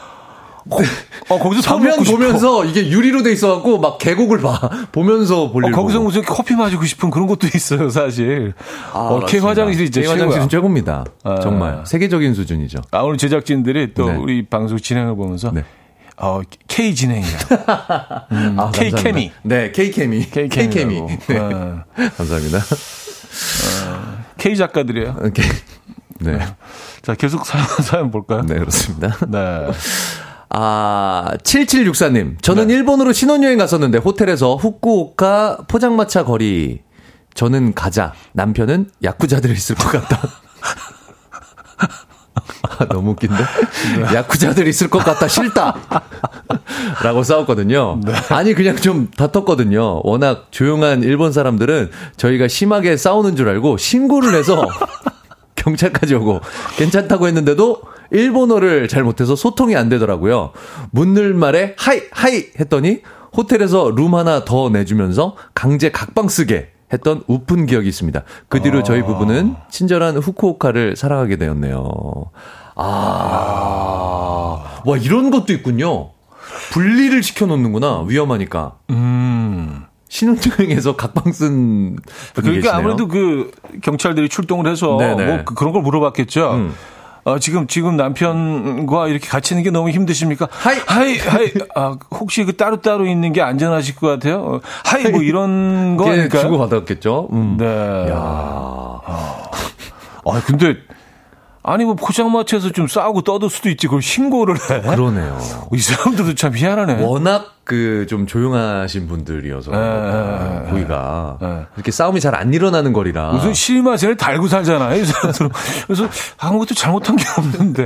[0.70, 2.04] 어, 거기서 밥 서면.
[2.04, 4.58] 보면서 이게 유리로 돼 있어갖고 막 계곡을 봐.
[4.92, 5.72] 보면서 볼 어, 일.
[5.74, 6.00] 거기서.
[6.00, 8.54] 무슨 커피 마시고 싶은 그런 것도 있어요, 사실.
[8.92, 9.40] 아, 어, K.
[9.40, 10.48] 화장실이 K 화장실은.
[10.48, 11.04] 최고입니다.
[11.24, 11.40] 아.
[11.40, 12.80] 정말 세계적인 수준이죠.
[12.92, 14.16] 아, 오늘 제작진들이 또 네.
[14.16, 15.64] 우리 방송 진행을 보면서 네.
[16.16, 17.28] 어, K 진행이야.
[18.32, 19.02] 음, 아, K 감사합니다.
[19.02, 19.32] 케미.
[19.42, 20.26] 네, K 케미.
[20.30, 20.94] K K 케미.
[20.94, 21.18] 케미라고.
[21.28, 21.38] 네.
[21.38, 21.84] 어,
[22.16, 22.58] 감사합니다.
[24.38, 25.16] K 작가들이에요.
[25.24, 25.46] 오케이.
[26.20, 26.38] 네.
[27.02, 28.42] 자, 계속 사연, 사연 볼까요?
[28.42, 29.16] 네, 그렇습니다.
[29.28, 29.68] 네.
[30.50, 32.40] 아, 7764님.
[32.42, 32.74] 저는 네.
[32.74, 36.80] 일본으로 신혼여행 갔었는데 호텔에서 후쿠오카 포장마차 거리.
[37.34, 38.12] 저는 가자.
[38.32, 40.18] 남편은 야쿠자들 있을 것 같다.
[42.62, 43.36] 아, 너무 웃긴데?
[44.14, 45.28] 야쿠자들 있을 것 같다.
[45.28, 45.76] 싫다.
[47.02, 48.00] 라고 싸웠거든요.
[48.30, 50.00] 아니, 그냥 좀 다퉜거든요.
[50.04, 54.66] 워낙 조용한 일본 사람들은 저희가 심하게 싸우는 줄 알고 신고를 해서
[55.56, 56.40] 경찰까지 오고
[56.76, 60.52] 괜찮다고 했는데도 일본어를 잘 못해서 소통이 안 되더라고요.
[60.90, 63.02] 묻는 말에 はい はい 했더니
[63.36, 68.22] 호텔에서 룸 하나 더 내주면서 강제 각방 쓰게 했던 웃픈 기억이 있습니다.
[68.48, 71.86] 그 뒤로 저희 부부는 친절한 후쿠오카를 사랑하게 되었네요.
[72.76, 76.10] 아, 와 이런 것도 있군요.
[76.72, 78.76] 분리를 시켜놓는구나 위험하니까.
[78.90, 79.84] 음.
[80.08, 81.96] 신혼여행에서 각방 쓴
[82.34, 82.72] 그러니까 계시네요.
[82.72, 83.50] 아무래도 그
[83.82, 85.26] 경찰들이 출동을 해서 네네.
[85.26, 86.52] 뭐 그- 그런 걸 물어봤겠죠.
[86.54, 86.74] 음.
[87.28, 90.48] 어, 지금 지금 남편과 이렇게 같이 있는 게 너무 힘드십니까?
[90.50, 91.18] はい!
[91.18, 94.36] はい はい 아, 혹시 그 따로 따로 있는 게 안전하실 것 같아요?
[94.38, 96.42] 어, はい 뭐 이런 거 그게 아닐까요?
[96.42, 97.28] 주고 받았겠죠.
[97.32, 97.56] 음.
[97.58, 97.66] 네.
[98.10, 98.16] 야.
[100.30, 100.74] 아 근데
[101.70, 104.80] 아니 뭐 포장마차에서 좀 싸우고 떠들 수도 있지 그걸 신고를 해.
[104.80, 105.38] 그러네요.
[105.72, 107.02] 이 사람들도 참 희한하네.
[107.04, 110.70] 워낙 그 좀 조용하신 분들이어서 네, 네, 네.
[110.70, 111.66] 거기가 네.
[111.76, 113.32] 이렇게 싸움이 잘 안 일어나는 거리라.
[113.32, 115.50] 무슨 실마세를 달고 살잖아요, 이 사람들은.
[115.86, 116.08] 그래서
[116.38, 117.82] 아무것도 잘못한 게 없는데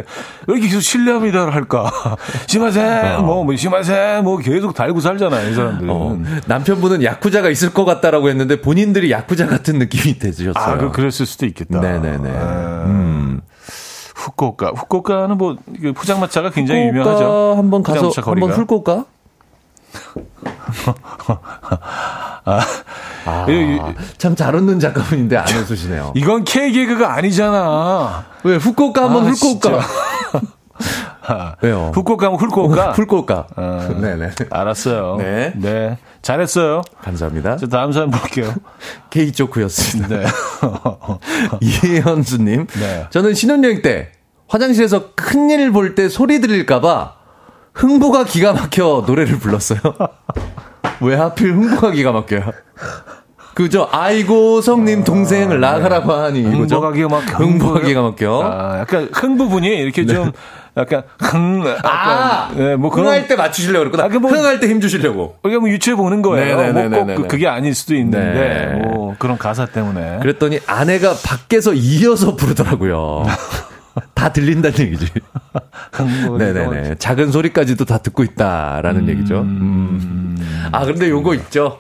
[0.46, 1.90] 왜 이렇게 계속 실례합니다를 할까?
[2.46, 5.90] 심하세, 뭐, 뭐, 심하세, 뭐 계속 달고 살잖아요, 이 사람들은.
[5.90, 10.52] 어, 남편분은 야쿠자가 있을 것 같다라고 했는데 본인들이 야쿠자 같은 느낌이 되셨어요.
[10.54, 11.80] 아, 그, 그랬을 수도 있겠다.
[11.80, 12.30] 네네네.
[12.30, 13.11] 아, 음.
[14.32, 14.72] 후쿠오카.
[14.76, 17.54] 후쿠오카는 뭐, 그 포장마차가 굉장히 유명하죠.
[17.56, 18.10] 한번 가서.
[18.22, 19.04] 한번 훑고올까?
[23.24, 23.78] 아, 이-
[24.18, 26.12] 참잘 웃는 작가분인데 안 웃으시네요.
[26.16, 28.24] 이건 K 개그가 아니잖아.
[28.44, 29.80] 왜 후쿠오카 한번 아, 훑고올까?
[31.62, 31.92] 왜요?
[31.94, 32.92] 후쿠오카 하면 훑고오카.
[32.92, 33.46] 훑고올까?
[33.54, 33.88] 아.
[34.00, 34.30] 네네.
[34.50, 35.16] 알았어요.
[35.18, 35.98] 네.
[36.22, 36.82] 잘했어요.
[37.02, 37.56] 감사합니다.
[37.58, 38.52] 자, 다음 사연 볼게요.
[39.10, 40.16] K 조크였습니다.
[40.16, 40.24] 네.
[41.60, 42.66] 이현수님.
[42.66, 43.06] 네.
[43.10, 44.10] 저는 신혼여행 때
[44.52, 47.14] 화장실에서 큰일 볼 때 소리 들릴까봐
[47.72, 49.78] 흥부가 기가 막혀 노래를 불렀어요.
[51.00, 52.42] 왜 하필 흥부가 기가 막혀요?
[53.54, 53.88] 그죠?
[53.90, 56.76] 아이고 성님 동생 나가라고 하니 이거죠?
[56.76, 57.36] 흥부가 기가 막혀.
[57.38, 58.42] 흥부가 기가 막혀.
[58.44, 60.32] 아, 약간 흥 부분이 이렇게 좀
[60.76, 64.04] 약간 흥 약간 아, 예, 뭐 그런 흥할 때 맞추시려고 그랬구나.
[64.04, 65.36] 아, 그 뭐- 흥할 때 힘 주시려고.
[65.46, 66.56] 이게 뭐 유추해 보는 거예요.
[66.58, 67.04] 네네네네네.
[67.14, 68.82] 뭐꼭 그게 아닐 수도 있는데 네.
[68.82, 70.18] 뭐 그런 가사 때문에.
[70.20, 73.24] 그랬더니 아내가 밖에서 이어서 부르더라고요.
[74.14, 75.06] 다 들린다는 얘기지.
[76.26, 76.96] 뭐 네네네.
[76.96, 79.40] 작은 소리까지도 다 듣고 있다라는 얘기죠.
[79.40, 80.36] 음.
[80.72, 81.78] 아, 근데 요거 있죠.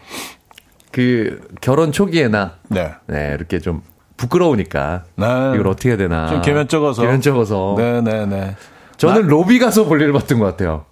[0.90, 2.92] 그, 결혼 초기에나, 네.
[3.06, 3.82] 네, 이렇게 좀
[4.16, 5.04] 부끄러우니까.
[5.16, 5.26] 네.
[5.54, 6.28] 이걸 어떻게 해야 되나.
[6.28, 7.02] 좀 개면 적어서.
[7.02, 7.74] 개면 적어서.
[7.78, 8.56] 네네네.
[8.98, 10.84] 저는 로비 가서 볼 일을 봤던 것 같아요.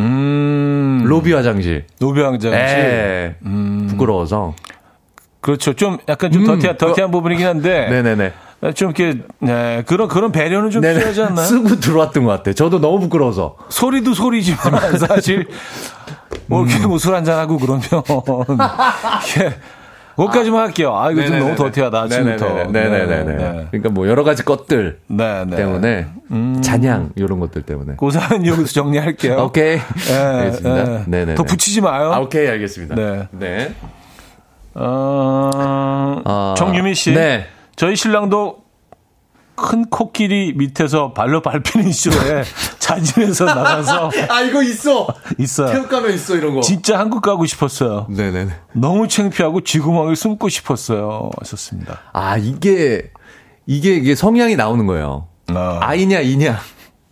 [0.00, 1.02] 음.
[1.04, 1.86] 로비 화장실.
[2.00, 2.58] 노비왕장실.
[2.58, 3.36] 예.
[3.88, 4.54] 부끄러워서.
[5.40, 5.74] 그렇죠.
[5.74, 7.88] 좀 약간 좀 음, 더티한, 더티한 부분이긴 한데.
[7.90, 8.32] 네네네.
[8.72, 11.46] 좀 이렇게, 네, 그런, 그런 배려는 좀 필요하지 않나요?
[11.46, 12.54] 쓰고 들어왔던 것 같아요.
[12.54, 13.56] 저도 너무 부끄러워서.
[13.68, 15.46] 소리도 소리지만 사실
[16.46, 17.82] 뭐 이렇게 뭐술 한잔 하고 그러면
[19.26, 19.54] 이게
[20.16, 20.96] 그것까지만 할게요.
[20.96, 22.64] 아, 이거 좀 너무 더티하다, 아침부터.
[22.70, 23.24] 네네네.
[23.24, 23.66] 네.
[23.70, 25.56] 그러니까 뭐 여러 가지 것들 네, 네.
[25.56, 26.06] 때문에
[26.62, 27.94] 잔향 이런 것들 때문에.
[27.98, 29.38] 그 사연 여기서 정리할게요.
[29.38, 29.78] 오케이.
[30.10, 30.92] 예, 알겠습니다.
[30.92, 31.04] 예.
[31.06, 31.34] 네네.
[31.34, 32.12] 더 붙이지 마요.
[32.12, 32.94] 아, 오케이 알겠습니다.
[32.94, 33.28] 네.
[33.32, 33.74] 네.
[34.74, 35.50] 어,
[36.24, 37.12] 아, 정유미 씨.
[37.12, 37.48] 네.
[37.76, 38.64] 저희 신랑도
[39.56, 42.42] 큰 코끼리 밑에서 발로 밟히는 쇼에
[42.80, 45.06] 자진해서 나가서 아 이거 있어.
[45.38, 45.68] 있어요.
[45.68, 46.60] 체육관에 있어 이런 거.
[46.60, 48.06] 진짜 한국 가고 싶었어요.
[48.10, 48.50] 네네네.
[48.72, 51.30] 너무 창피하고 쥐구멍을 숨고 싶었어요.
[51.40, 52.00] 하셨습니다.
[52.12, 53.12] 아 이게
[53.66, 55.28] 이게 이게 성향이 나오는 거예요.
[55.48, 55.78] 아.
[55.82, 56.58] 아이냐 이냐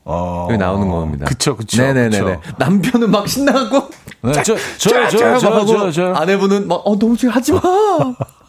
[0.04, 0.48] 어.
[0.50, 1.26] 여기 나오는 겁니다.
[1.26, 1.80] 그쵸, 그쵸.
[1.80, 2.18] 네네네네.
[2.36, 2.54] 그쵸.
[2.58, 3.88] 남편은 막 신나고
[4.22, 4.42] 네, 저,
[4.78, 6.12] 저, 쫙, 저, 쫙 저, 막 하고 저, 저.
[6.12, 7.30] 아내분은 막, 어, 너무 싫어.
[7.32, 7.60] 하지 마!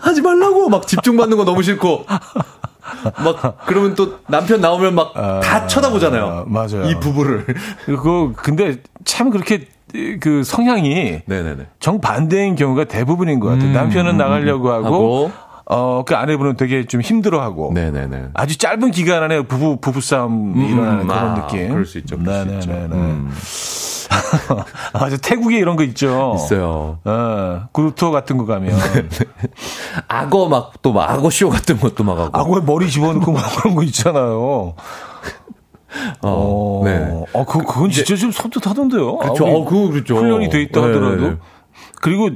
[0.00, 0.68] 하지 말라고!
[0.68, 2.06] 막 집중받는 거 너무 싫고.
[3.22, 6.26] 막, 그러면 또 남편 나오면 막다 쳐다보잖아요.
[6.26, 6.88] 아, 맞아요.
[6.88, 7.44] 이 부부를.
[7.84, 9.66] 그, 근데 참 그렇게
[10.20, 11.66] 그 성향이 네네네.
[11.80, 13.72] 정반대인 경우가 대부분인 것 같아요.
[13.72, 15.32] 남편은 나가려고 하고, 하고.
[15.70, 17.72] 어, 그 아내분은 되게 좀 힘들어 하고.
[17.74, 18.28] 네네네.
[18.34, 21.68] 아주 짧은 기간 안에 부부, 부부싸움이 일어나는 그런 아, 느낌.
[21.68, 22.70] 그럴 수 있죠, 그럴 수 있죠.
[22.70, 22.94] 네네네.
[22.94, 23.30] 음.
[24.92, 25.16] 아, 맞아.
[25.16, 26.34] 태국에 이런 거 있죠.
[26.36, 26.98] 있어요.
[27.04, 27.10] 네.
[27.12, 28.76] 어, 그룹 투어 같은 거 가면.
[30.08, 32.38] 악어 막, 또 막, 악어 쇼 같은 것도 막 하고.
[32.38, 34.74] 악어에 머리 집어넣고 막 그런 거 있잖아요.
[36.22, 37.24] 어, 네.
[37.32, 39.18] 어, 그, 그건 진짜 좀 섬뜩하던데요.
[39.18, 39.46] 그렇죠.
[39.46, 40.16] 아무리 어, 그거 그렇죠.
[40.16, 41.16] 훈련이 돼 있다 네, 하더라도.
[41.16, 41.36] 네, 네.
[42.00, 42.30] 그리고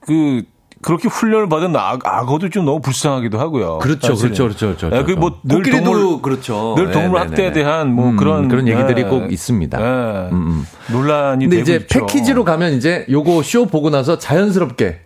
[0.00, 0.42] 그,
[0.82, 3.78] 그렇게 훈련을 받은 악, 악어도 좀 너무 불쌍하기도 하고요.
[3.78, 4.34] 그렇죠, 사실은.
[4.34, 4.96] 그렇죠, 그렇죠, 그렇죠.
[4.96, 6.74] 예, 그뭐 늘 코끼리도 동물, 그렇죠.
[6.76, 7.62] 늘 동물 네, 네, 학대에 네, 네.
[7.62, 9.80] 대한 뭐 음, 그런 그런 얘기들이 예, 꼭 있습니다.
[9.80, 10.66] 예, 음, 음.
[10.92, 12.00] 논란이 근데 되고 이제 있죠.
[12.00, 15.00] 패키지로 가면 이제 요거 쇼 보고 나서 자연스럽게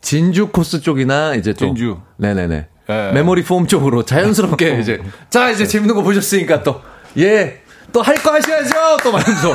[0.00, 1.98] 진주 코스 쪽이나 이제 또 진주.
[2.18, 3.10] 네네네 예.
[3.14, 6.80] 메모리 폼 쪽으로 자연스럽게 이제 자 이제 재밌는 거 보셨으니까 또
[7.16, 8.74] 예 또 할 거 하셔야죠
[9.04, 9.54] 또 말면서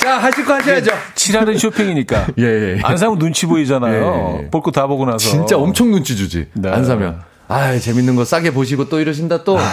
[0.00, 2.26] 자 하실 거 하셔야죠 칠하는 쇼핑이니까.
[2.38, 2.80] 예, 예, 예.
[2.82, 4.38] 안 사면 눈치 보이잖아요.
[4.40, 4.50] 예, 예.
[4.50, 5.18] 볼 거 다 보고 나서.
[5.18, 6.70] 진짜 엄청 눈치 주지 네.
[6.70, 9.56] 안 사면 아 재밌는 거 싸게 보시고 또 이러신다 또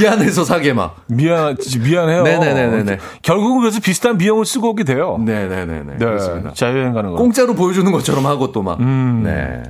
[0.00, 2.22] 미안해서 사게 막 미안, 미안해요.
[2.22, 2.98] 네네네네네.
[3.22, 5.18] 결국은 그래서 비슷한 비용을 쓰고 오게 돼요.
[5.24, 7.16] 네네네네 네, 그렇습니다 자유여행 가는 거.
[7.16, 9.62] 공짜로 보여주는 것처럼 하고 또막 네.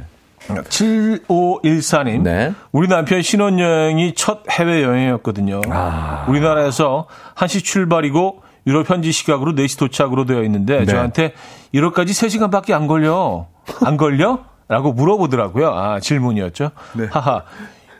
[0.48, 2.22] 7514님.
[2.22, 2.52] 네.
[2.72, 5.62] 우리 남편 신혼여행이 첫 해외여행이었거든요.
[5.70, 6.26] 아.
[6.28, 10.86] 우리나라에서 1시 출발이고 유럽 현지 시각으로 4시 도착으로 되어 있는데 네.
[10.86, 11.34] 저한테
[11.72, 13.46] 유럽까지 3시간밖에 안 걸려.
[13.82, 14.40] 안 걸려?
[14.68, 15.68] 라고 물어보더라고요.
[15.68, 16.70] 아, 질문이었죠.
[16.94, 17.06] 네.
[17.10, 17.42] 하하.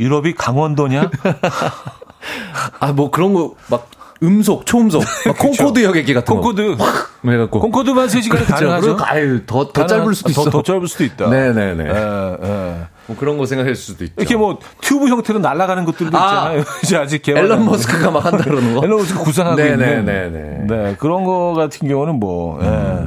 [0.01, 1.11] 유럽이 강원도냐?
[2.80, 3.88] 아, 뭐 그런 거, 막,
[4.23, 6.77] 음속, 초음속, 막 콩코드 여객기 같은 콩코드.
[6.77, 6.85] 거.
[6.85, 7.11] 확!
[7.27, 7.61] 해갖고.
[7.61, 8.53] 콩코드만 3시간이 그렇죠.
[8.53, 8.97] 가능하죠.
[8.97, 10.45] 그럼, 아유, 더, 더 짧을 수도 있어.
[10.45, 11.29] 더, 더 짧을 수도 있다.
[11.29, 11.85] 네네네.
[11.89, 12.87] 예, 예.
[13.07, 14.15] 뭐 그런 거 생각할 수도 있죠.
[14.17, 16.27] 이렇게 뭐 튜브 형태로 날아가는 것들도 아.
[16.53, 16.65] 있잖아요.
[16.83, 17.45] 이제 아직 개발.
[17.45, 18.83] 앨런 머스크가 막 한다 그러는 거.
[18.85, 20.27] 앨런 머스크 구상하고 네네네네.
[20.27, 20.67] 있는.
[20.67, 23.05] 네 그런 거 같은 경우는 뭐 예.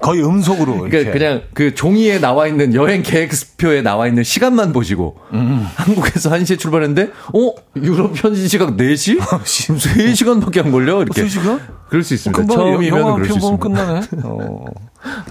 [0.00, 0.90] 거의 음속으로 이렇게.
[0.90, 5.66] 그러니까 그냥 그 종이에 나와 있는 여행 계획표에 나와 있는 시간만 보시고 음.
[5.76, 9.18] 한국에서 1시에 출발했는데 어 유럽 현지 시각 4시?
[9.18, 11.58] 3시간밖에 안 걸려 이렇게 3시간?
[11.88, 12.38] 그럴 수 있습니다.
[12.38, 13.56] 금방 처음이면 그럴 수 있습니다.
[13.62, 14.00] 끝나네.
[14.24, 14.64] 어.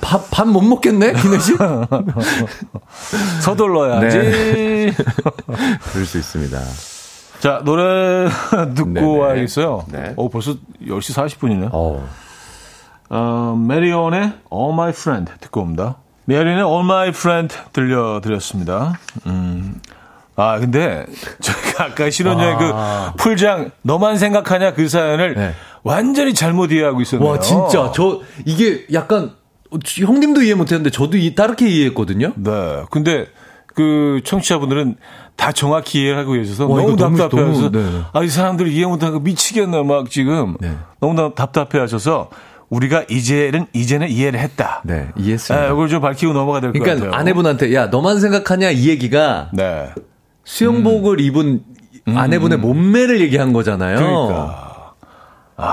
[0.01, 1.57] 밥 밥 못 먹겠네 기내식?
[3.41, 4.17] 서둘러야지.
[4.17, 4.91] 네.
[5.91, 6.59] 그럴 수 있습니다.
[7.39, 8.30] 자 노래
[8.76, 9.17] 듣고 네네.
[9.19, 9.86] 와야겠어요.
[9.91, 10.13] 네.
[10.17, 10.55] 어 벌써
[10.86, 11.69] 10시 40분이네.
[11.72, 12.07] 어.
[13.13, 14.22] 어, 메리온의
[14.53, 15.95] All My Friend 듣고 옵니다.
[16.26, 18.93] 메리온의 All My Friend 들려드렸습니다.
[19.26, 19.82] 음.
[20.38, 21.05] 아, 근데
[21.41, 22.74] 저희가 아까 신혼여행 그
[23.17, 25.53] 풀장 너만 생각하냐 그 사연을 네.
[25.84, 27.28] 완전히 잘못 이해하고 있었네요.
[27.30, 29.40] 와 진짜 저 이게 약간 어,
[29.86, 32.34] 형님도 이해 못했는데 저도 이, 다르게 이해했거든요.
[32.36, 32.84] 네.
[32.89, 33.28] 근데
[33.67, 34.97] 그 청취자분들은
[35.36, 38.01] 다 정확히 이해하고 계셔서 와, 너무 답답해서 네.
[38.13, 40.76] 아, 이 사람들 이해 못하고 미치겠네 막 지금 네.
[40.99, 42.30] 너무 답답해 하셔서
[42.69, 44.82] 우리가 이제는 이제는 이해를 했다.
[44.86, 45.67] 네 이해했습니다.
[45.67, 47.19] 네, 이걸 좀 밝히고 넘어가야 될것 그러니까 같아요.
[47.19, 49.89] 아내분한테 야 너만 생각하냐 이 얘기가 네.
[50.43, 51.63] 수영복을 입은
[52.07, 52.17] 음.
[52.17, 53.97] 아내분의 몸매를 얘기한 거잖아요.
[53.97, 54.72] 그러니까.
[55.57, 55.63] 아,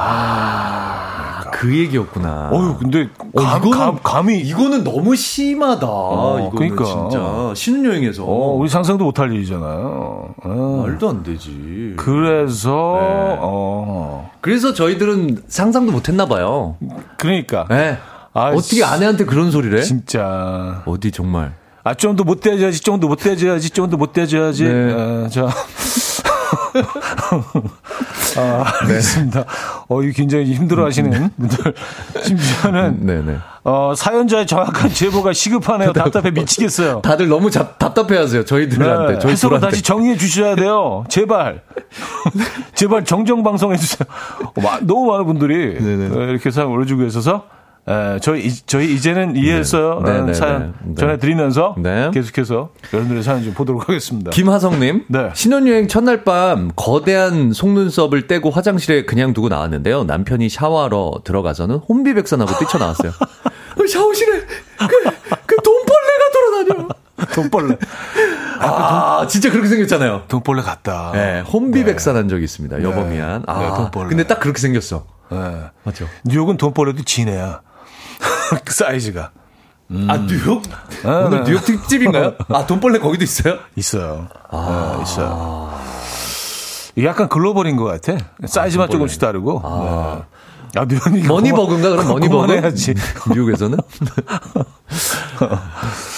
[1.59, 2.51] 그 얘기였구나.
[2.53, 5.87] 어유 근데 어, 감, 이거는, 감, 감이 이거는 너무 심하다.
[5.89, 6.85] 어, 이거는 그러니까.
[6.85, 10.35] 진짜 신혼여행에서 어, 우리 상상도 못할 일이잖아요.
[10.45, 10.85] 어.
[10.87, 11.95] 말도 안 되지.
[11.97, 13.37] 그래서 네.
[13.41, 16.77] 어 그래서 저희들은 상상도 못했나 봐요.
[17.17, 17.99] 그러니까 네.
[18.35, 19.83] 아, 어떻게 아내한테 그런 소리를 해?
[19.83, 21.55] 진짜 어디 정말.
[21.85, 24.93] 아 좀 더 못돼줘야지 좀 더 못돼줘야지 좀 더 못돼줘야지 네.
[24.93, 25.49] 어, 자
[28.39, 29.45] 아, 알겠습니다.
[29.89, 31.75] 어, 이 굉장히 힘들어 하시는 분들
[32.23, 33.37] 심지어는 네네.
[33.65, 35.93] 어, 사연자의 정확한 제보가 시급하네요.
[35.93, 37.01] 답답해 미치겠어요.
[37.03, 38.45] 다들 너무 잡, 답답해 하세요.
[38.45, 39.15] 저희들한테.
[39.15, 39.61] 네, 저희 해석을.
[39.61, 41.05] 다시 정리해 주셔야 돼요.
[41.09, 41.63] 제발.
[42.75, 44.07] 제발 정정 방송 해주세요.
[44.55, 46.17] 어, 마- 너무 많은 분들이 네네.
[46.17, 47.45] 어, 이렇게 사연 올려주고 있어서
[47.89, 50.01] 에, 저희 이- 저희 이제는 이해했어요.
[50.05, 50.11] 네.
[50.11, 50.95] 라는 네, 네, 사연 네.
[50.97, 52.11] 전해드리면서 네.
[52.13, 54.31] 계속해서 여러분들의 사연 좀 보도록 하겠습니다.
[54.31, 55.05] 김하성님.
[55.09, 55.31] 네.
[55.35, 60.05] 신혼여행 첫날 밤 거대한 속눈썹을 떼고 화장실에 그냥 두고 나왔는데요.
[60.05, 63.13] 남편이 샤워하러 들어가서는 혼비백산하고 뛰쳐나왔어요.
[63.81, 64.87] 어, 샤워실에 그,
[65.47, 66.89] 그 돈벌레가 돌아다녀.
[67.35, 67.77] 돈벌레.
[68.61, 70.25] 아, 진짜 그렇게 생겼잖아요.
[70.29, 71.11] 돈벌레 같다.
[71.15, 72.83] 네, 혼비백산한 적이 있습니다.
[72.83, 73.45] 여범이한.
[73.47, 74.09] 아, 네, 돈벌레.
[74.11, 75.05] 근데 딱 그렇게 생겼어.
[75.31, 75.37] 네.
[75.85, 76.07] 맞죠?
[76.25, 77.61] 뉴욕은 돈벌레도 진해야.
[78.65, 79.31] 그 사이즈가.
[79.91, 80.63] 아, 뉴욕?
[81.05, 81.51] 아, 오늘 네.
[81.51, 82.35] 뉴욕 특집인가요?
[82.53, 83.59] 아, 돈벌레 거기도 있어요?
[83.75, 84.29] 있어요.
[84.53, 85.73] 네, 있어요.
[87.03, 88.19] 약간 글로벌인 것 같아.
[88.47, 88.99] 사이즈만 돈벌레.
[88.99, 89.63] 조금씩 다르고.
[89.65, 90.23] 아,
[90.77, 91.91] 아 뉴욕이 money bug인가?
[91.91, 92.53] 그럼 money bug?
[92.53, 92.95] 해야지.
[93.33, 93.79] 뉴욕에서는?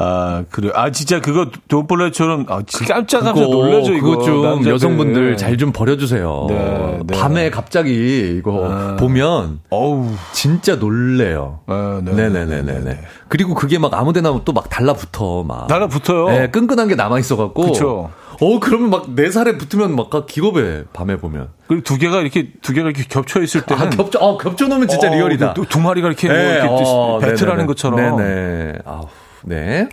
[0.00, 0.70] 아, 그래.
[0.74, 4.10] 아, 진짜 그거 돈벌레처럼 아, 진짜 깜짝 깜짝 그거, 놀라죠, 이거.
[4.10, 4.72] 그거 좀 남자들.
[4.72, 6.46] 여성분들 잘 좀 버려주세요.
[6.48, 7.18] 네, 네.
[7.18, 10.06] 밤에 갑자기 이거 보면 어우.
[10.32, 11.60] 진짜 놀래요.
[11.66, 13.00] 아, 네, 네네네네네.
[13.28, 15.66] 그리고 그게 막 아무 데나 또 막 달라붙어 막.
[15.66, 16.28] 달라붙어요.
[16.28, 17.62] 네, 끈끈한 게 남아 있어갖고.
[17.72, 18.10] 그쵸.
[18.40, 21.48] 어 그러면 막 내 살에 붙으면 막 기겁해 밤에 보면.
[21.66, 24.86] 그리고 두 개가 이렇게 두 개가 이렇게 겹쳐 있을 때는 아 겹쳐, 어 겹쳐 놓으면
[24.86, 25.54] 진짜 어, 리얼이다.
[25.54, 27.66] 두, 두 마리가 이렇게, 뭐 네, 이렇게 어, 배틀하는.
[27.66, 28.16] 것처럼.
[28.16, 28.74] 네네.
[28.84, 29.06] 아우,
[29.44, 29.88] 네.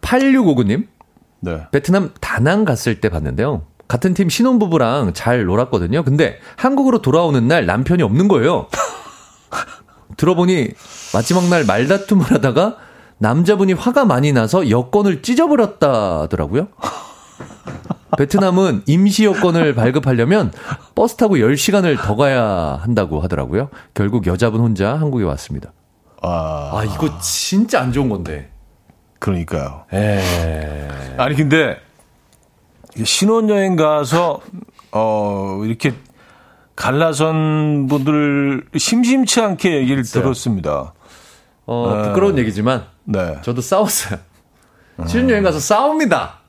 [0.00, 0.86] 8659님.
[1.40, 1.66] 네.
[1.70, 3.62] 베트남 다낭 갔을 때 봤는데요.
[3.88, 6.02] 같은 팀 신혼부부랑 잘 놀았거든요.
[6.02, 8.66] 근데 한국으로 돌아오는 날 남편이 없는 거예요.
[10.16, 10.70] 들어보니
[11.14, 12.76] 마지막 날 말다툼을 하다가
[13.18, 16.68] 남자분이 화가 많이 나서 여권을 찢어버렸다더라고요.
[18.16, 20.52] 베트남은 임시 여권을 발급하려면
[20.94, 23.68] 버스 타고 10시간을 더 가야 한다고 하더라고요.
[23.94, 25.72] 결국 여자분 혼자 한국에 왔습니다.
[26.22, 28.50] 아, 아, 이거 진짜 안 좋은 건데.
[29.18, 29.84] 그러니까요.
[29.92, 30.20] 에.
[31.16, 31.78] 아니 근데
[33.02, 34.40] 신혼여행 가서
[34.92, 35.94] 어 이렇게
[36.76, 40.92] 갈라선 분들 심심치 않게 얘기를 들었습니다.
[41.64, 43.38] 어, 부끄러운 얘기지만 네.
[43.42, 44.18] 저도 싸웠어요.
[45.06, 46.40] 신혼여행 가서 싸웁니다.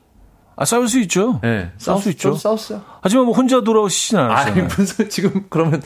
[0.56, 1.38] 아 싸울 수 있죠.
[1.42, 2.34] 네, 싸울 수 있죠.
[2.34, 2.82] 싸웠어요.
[3.00, 4.64] 하지만 뭐 혼자 돌아오시진 아니, 않았어요.
[4.64, 5.80] 무슨, 지금, 그러면,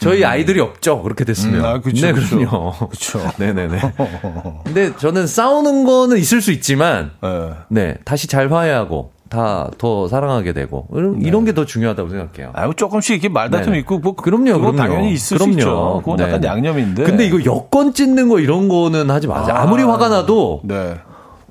[0.00, 1.02] 저희 아이들이 없죠.
[1.02, 1.60] 그렇게 됐으면.
[1.60, 2.36] 음, 아, 그쵸, 네, 그쵸.
[2.38, 2.72] 그럼요.
[2.90, 3.20] 그쵸.
[3.38, 3.78] 네네네.
[4.64, 7.50] 근데 저는 싸우는 거는 있을 수 있지만, 네.
[7.68, 12.50] 네, 다시 잘 화해하고, 다 더 사랑하게 되고, 이런, 이런 게 더 중요하다고 생각해요.
[12.54, 13.78] 아, 뭐 조금씩 이렇게 말다툼 네.
[13.80, 14.76] 있고, 뭐, 그럼요, 그럼요.
[14.76, 15.52] 당연히 있을 그럼요.
[15.52, 16.02] 수 있죠.
[16.04, 16.48] 그건 약간 네.
[16.48, 17.04] 양념인데.
[17.04, 19.54] 근데 이거 여권 찢는 거 이런 거는 하지 마세요.
[19.54, 20.96] 아, 무리 화가 나도, 네.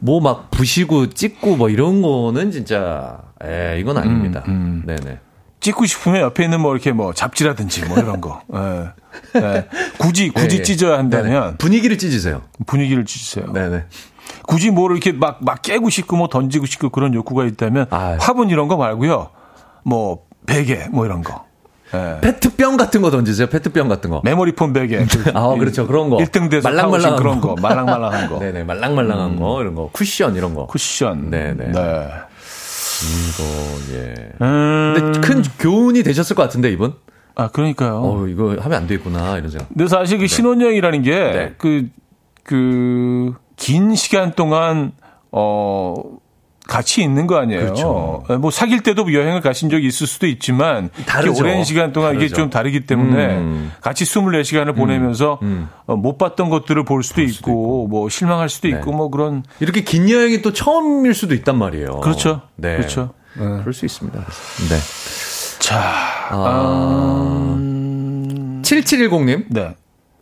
[0.02, 4.44] 뭐막 부시고 찢고 뭐 이런 거는 진짜, 에, 이건 아닙니다.
[4.48, 5.20] 음, 네네.
[5.60, 8.42] 찍고 싶으면 옆에 있는 뭐 이렇게 뭐 잡지라든지 뭐 이런 거.
[8.54, 9.40] 예.
[9.40, 9.68] 예.
[9.98, 10.64] 굳이, 굳이 예, 예.
[10.64, 11.58] 찢어야 한다면 네네.
[11.58, 12.42] 분위기를 찢으세요.
[12.66, 13.52] 분위기를 찢으세요.
[13.52, 13.86] 네네.
[14.48, 18.18] 굳이 뭐를 이렇게 막, 막 깨고 싶고 뭐 던지고 싶고 그런 욕구가 있다면 아유.
[18.20, 19.30] 화분 이런 거 말고요.
[19.84, 21.46] 뭐 베개 뭐 이런 거.
[21.94, 22.20] 예.
[22.22, 23.48] 페트병 같은 거 던지세요.
[23.48, 24.22] 페트병 같은 거.
[24.24, 25.06] 메모리폼 베개.
[25.06, 25.88] 그 아, 그렇죠.
[25.88, 26.18] 그런 거.
[26.18, 27.56] 1등 돼서 말랑말랑한 말랑말랑한 그런 거.
[27.56, 27.62] 거.
[27.62, 28.40] 말랑말랑한 거.
[28.40, 28.64] 네네.
[28.66, 29.90] 말랑말랑한 거, 이런 거.
[29.92, 30.68] 쿠션, 이런 거.
[30.68, 31.32] 쿠션.
[31.32, 31.72] 네네.
[31.72, 32.08] 네.
[33.06, 34.14] 이거, 예.
[34.42, 34.94] 음.
[34.96, 36.94] 근데 큰 교훈이 되셨을 것 같은데, 이분?
[37.36, 38.02] 아, 그러니까요.
[38.04, 39.70] 어, 이거 하면 안 되겠구나, 이런 생각.
[39.70, 41.56] 근데 사실 그 신혼여행이라는 게 네.
[41.58, 41.88] 그,
[42.44, 44.92] 그, 긴 시간 동안,
[45.32, 45.94] 어,
[46.70, 47.62] 같이 있는 거 아니에요.
[47.62, 48.24] 그렇죠.
[48.40, 51.42] 뭐 사귈 때도 여행을 가신 적이 있을 수도 있지만 다르죠.
[51.42, 52.36] 오랜 시간 동안 이게 다르죠.
[52.36, 53.72] 좀 다르기 때문에 음.
[53.82, 55.40] 같이 24시간을 보내면서
[55.88, 60.10] 어, 못 봤던 것들을 볼 수도 있고 뭐 실망할 수도 있고 뭐 그런 이렇게 긴
[60.10, 62.02] 여행이 또 처음일 수도 있단 말이에요.
[62.02, 62.42] 그렇죠.
[62.56, 62.78] 네.
[62.78, 63.14] 그렇죠.
[63.34, 64.20] 그럴 수 있습니다.
[64.20, 64.76] 네.
[65.60, 65.80] 자,
[66.30, 67.56] 아,
[68.62, 69.46] 7710님.
[69.50, 69.76] 네.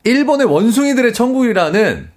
[0.04, 2.10] 일본의 원숭이들의 천국이라는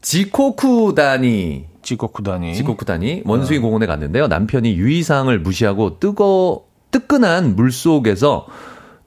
[0.00, 2.54] 지코쿠다니 지코쿠다니.
[2.54, 4.26] 지코쿠다니 원숭이 공원에 갔는데요.
[4.26, 8.46] 남편이 유의사항을 무시하고 뜨거 뜨끈한 물 속에서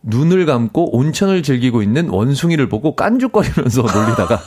[0.04, 4.40] 눈을 감고 온천을 즐기고 있는 원숭이를 보고 깐죽거리면서 놀리다가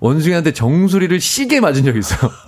[0.00, 2.30] 원숭이한테 정수리를 시게 맞은 적이 있어요.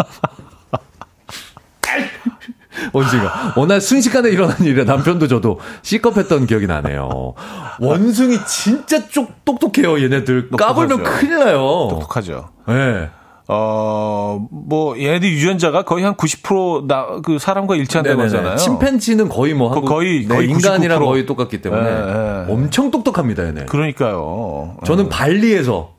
[2.93, 3.55] 원숭이가.
[3.57, 7.35] 워낙 순식간에 일어난 일이라 남편도 저도 C컵했던 기억이 나네요.
[7.81, 10.51] 원숭이 진짜 쪽, 똑똑해요, 얘네들.
[10.51, 11.59] 까불면 큰일 나요.
[11.91, 12.51] 똑똑하죠.
[12.69, 12.73] 예.
[12.73, 13.11] 네.
[13.55, 18.37] 어, 뭐, 얘네들 유전자가 거의 한 90% 나, 그 사람과 일치한다고 네네네.
[18.39, 18.57] 하잖아요.
[18.57, 23.67] 침팬지는 거의 뭐 하고 거의, 네, 거의 인간이랑 거의 똑같기 때문에 네, 엄청 똑똑합니다, 얘네.
[23.67, 24.79] 그러니까요.
[24.87, 25.95] 저는 발리에서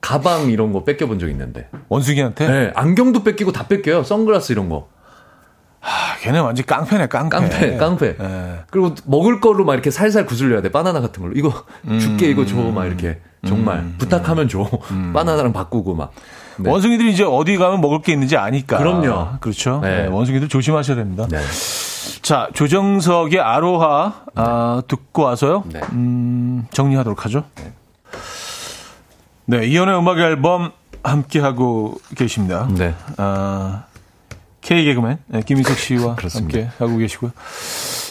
[0.00, 1.68] 가방 이런 거 뺏겨본 적 있는데.
[1.88, 2.48] 원숭이한테?
[2.48, 4.02] 네, 안경도 뺏기고 다 뺏겨요.
[4.02, 4.88] 선글라스 이런 거.
[5.80, 7.38] 하, 걔네 완전 깡패네, 깡패.
[7.38, 8.16] 깡패, 깡패.
[8.16, 8.54] 네.
[8.70, 10.70] 그리고 먹을 거로 막 이렇게 살살 구슬려야 돼.
[10.70, 11.34] 바나나 같은 걸로.
[11.34, 11.52] 이거
[12.00, 12.56] 줄게, 이거 줘.
[12.56, 13.20] 막 이렇게.
[13.46, 13.80] 정말.
[13.80, 14.66] 음, 부탁하면 줘.
[14.92, 15.12] 음.
[15.12, 16.12] 바나나랑 바꾸고 막.
[16.58, 16.70] 네.
[16.70, 18.78] 원숭이들이 이제 어디 가면 먹을 게 있는지 아니까.
[18.78, 19.38] 그럼요.
[19.40, 19.80] 그렇죠.
[19.82, 20.02] 네.
[20.02, 21.26] 네, 원숭이들 조심하셔야 됩니다.
[21.30, 21.38] 네.
[22.22, 25.64] 자, 조정석의 아로하 아, 듣고 와서요.
[25.66, 25.80] 네.
[25.92, 27.44] 음, 정리하도록 하죠.
[27.56, 27.72] 네.
[29.46, 32.66] 네, 이연의 음악 앨범 함께 하고 계십니다.
[32.70, 32.94] 네.
[33.18, 33.84] 아,
[34.62, 37.32] K 개그맨 네, 김희석 씨와 함께 하고 계시고요.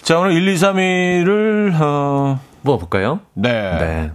[0.03, 3.19] 자, 오늘 1, 2, 3위를 어, 뭐 볼까요?
[3.33, 3.51] 네.
[3.51, 4.11] 네.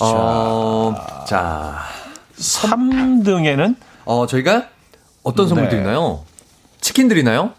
[0.00, 0.94] 어,
[1.28, 1.78] 자,
[2.42, 4.68] 3등에는 어, 저희가
[5.22, 5.70] 어떤 선물 네.
[5.70, 6.24] 드리나요?
[6.80, 7.52] 치킨 드리나요?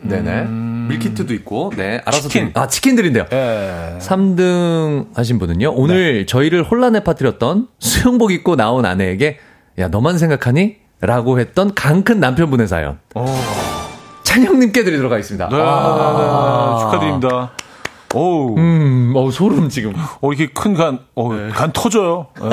[0.00, 0.30] 네네.
[0.42, 0.86] 음...
[0.88, 2.00] 밀키트도 있고, 네.
[2.04, 2.52] 알아서 치킨.
[2.52, 2.58] 드...
[2.58, 3.26] 아, 치킨 드린대요.
[3.28, 3.98] 네.
[4.00, 5.72] 3등 하신 분은요.
[5.74, 6.26] 오늘 네.
[6.26, 9.38] 저희를 혼란에 빠뜨렸던 수영복 입고 나온 아내에게,
[9.78, 10.76] 야, 너만 생각하니?
[11.00, 12.98] 라고 했던 강큰 남편분의 사연.
[13.14, 13.24] 오.
[14.24, 15.48] 찬영님께 드리도록 하겠습니다.
[15.48, 17.52] 네, 아~ 축하드립니다.
[18.14, 19.92] 오, 음, 어 소름 지금.
[20.20, 21.48] 어 이렇게 큰 간, 어, 네.
[21.50, 22.26] 간 터져요.
[22.36, 22.48] 에,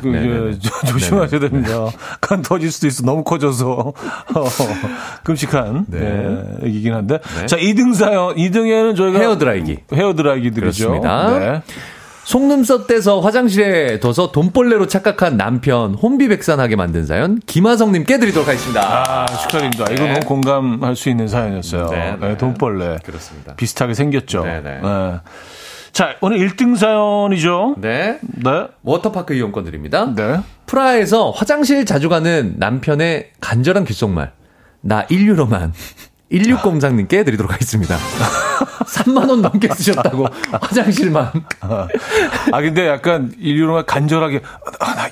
[0.00, 0.58] 그, 네, 네, 네.
[0.86, 1.88] 조심하셔야 됩니다.
[2.20, 3.02] 간 터질 수도 있어.
[3.04, 3.94] 너무 커져서 어,
[5.24, 6.44] 끔찍한 네.
[6.64, 7.18] 얘기긴 한데.
[7.46, 10.88] 자, 2등 사연, 2등에는 저희가 헤어 드라이기, 헤어 드라이기 드리죠.
[11.00, 11.62] 그렇습니다.
[12.26, 18.82] 속눈썹 떼서 화장실에 둬서 돈벌레로 착각한 남편 혼비백산하게 만든 사연 김하성님께 드리도록 하겠습니다.
[18.82, 19.84] 아 축하드립니다.
[19.84, 19.94] 네.
[19.94, 21.88] 이거 너무 공감할 수 있는 사연이었어요.
[21.90, 22.28] 네, 네.
[22.30, 23.54] 네 돈벌레 그렇습니다.
[23.54, 24.42] 비슷하게 생겼죠.
[24.44, 24.80] 네, 네.
[24.82, 25.20] 네.
[25.92, 27.76] 자 오늘 1등 사연이죠.
[27.78, 28.18] 네.
[28.22, 28.66] 네.
[28.82, 30.12] 워터파크 이용권 드립니다.
[30.12, 30.40] 네.
[30.66, 34.32] 프라하에서 화장실 자주 가는 남편의 간절한 귓속말.
[34.80, 35.70] 나 1유로만
[36.32, 37.96] 16공장님께 드리도록 하겠습니다.
[38.86, 41.30] 3만원 넘게 쓰셨다고, 화장실만.
[41.60, 44.42] 아, 근데 약간 1유로만 간절하게,
[44.80, 45.08] 아, 나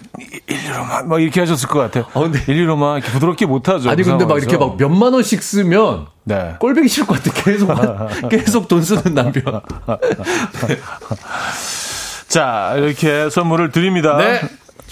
[0.48, 2.04] 1유로만, 막 이렇게 하셨을 것 같아요.
[2.14, 3.90] 아, 근데 1유로만 이렇게 부드럽게 못하죠.
[3.90, 6.56] 아니, 그 근데 막 이렇게 막 몇만원씩 쓰면, 네.
[6.58, 7.42] 꼴보기 싫을 것 같아.
[7.42, 7.68] 계속,
[8.30, 9.60] 계속 돈 쓰는 남편.
[12.28, 14.16] 자, 이렇게 선물을 드립니다.
[14.16, 14.40] 네.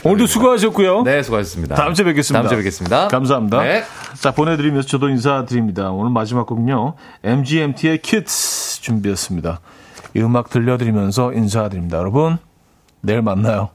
[0.04, 1.02] 오늘도 수고하셨고요.
[1.02, 1.76] 네, 수고하셨습니다.
[1.76, 2.40] 다음 주에 뵙겠습니다.
[2.40, 3.08] 다음 주에 뵙겠습니다.
[3.08, 3.62] 감사합니다.
[3.62, 3.84] 네.
[4.20, 5.90] 자, 보내드리면서 저도 인사드립니다.
[5.90, 6.94] 오늘 마지막 곡은요.
[7.22, 9.60] MGMT의 Kids 준비했습니다.
[10.14, 11.98] 이 음악 들려드리면서 인사드립니다.
[11.98, 12.38] 여러분,
[13.00, 13.70] 내일 만나요.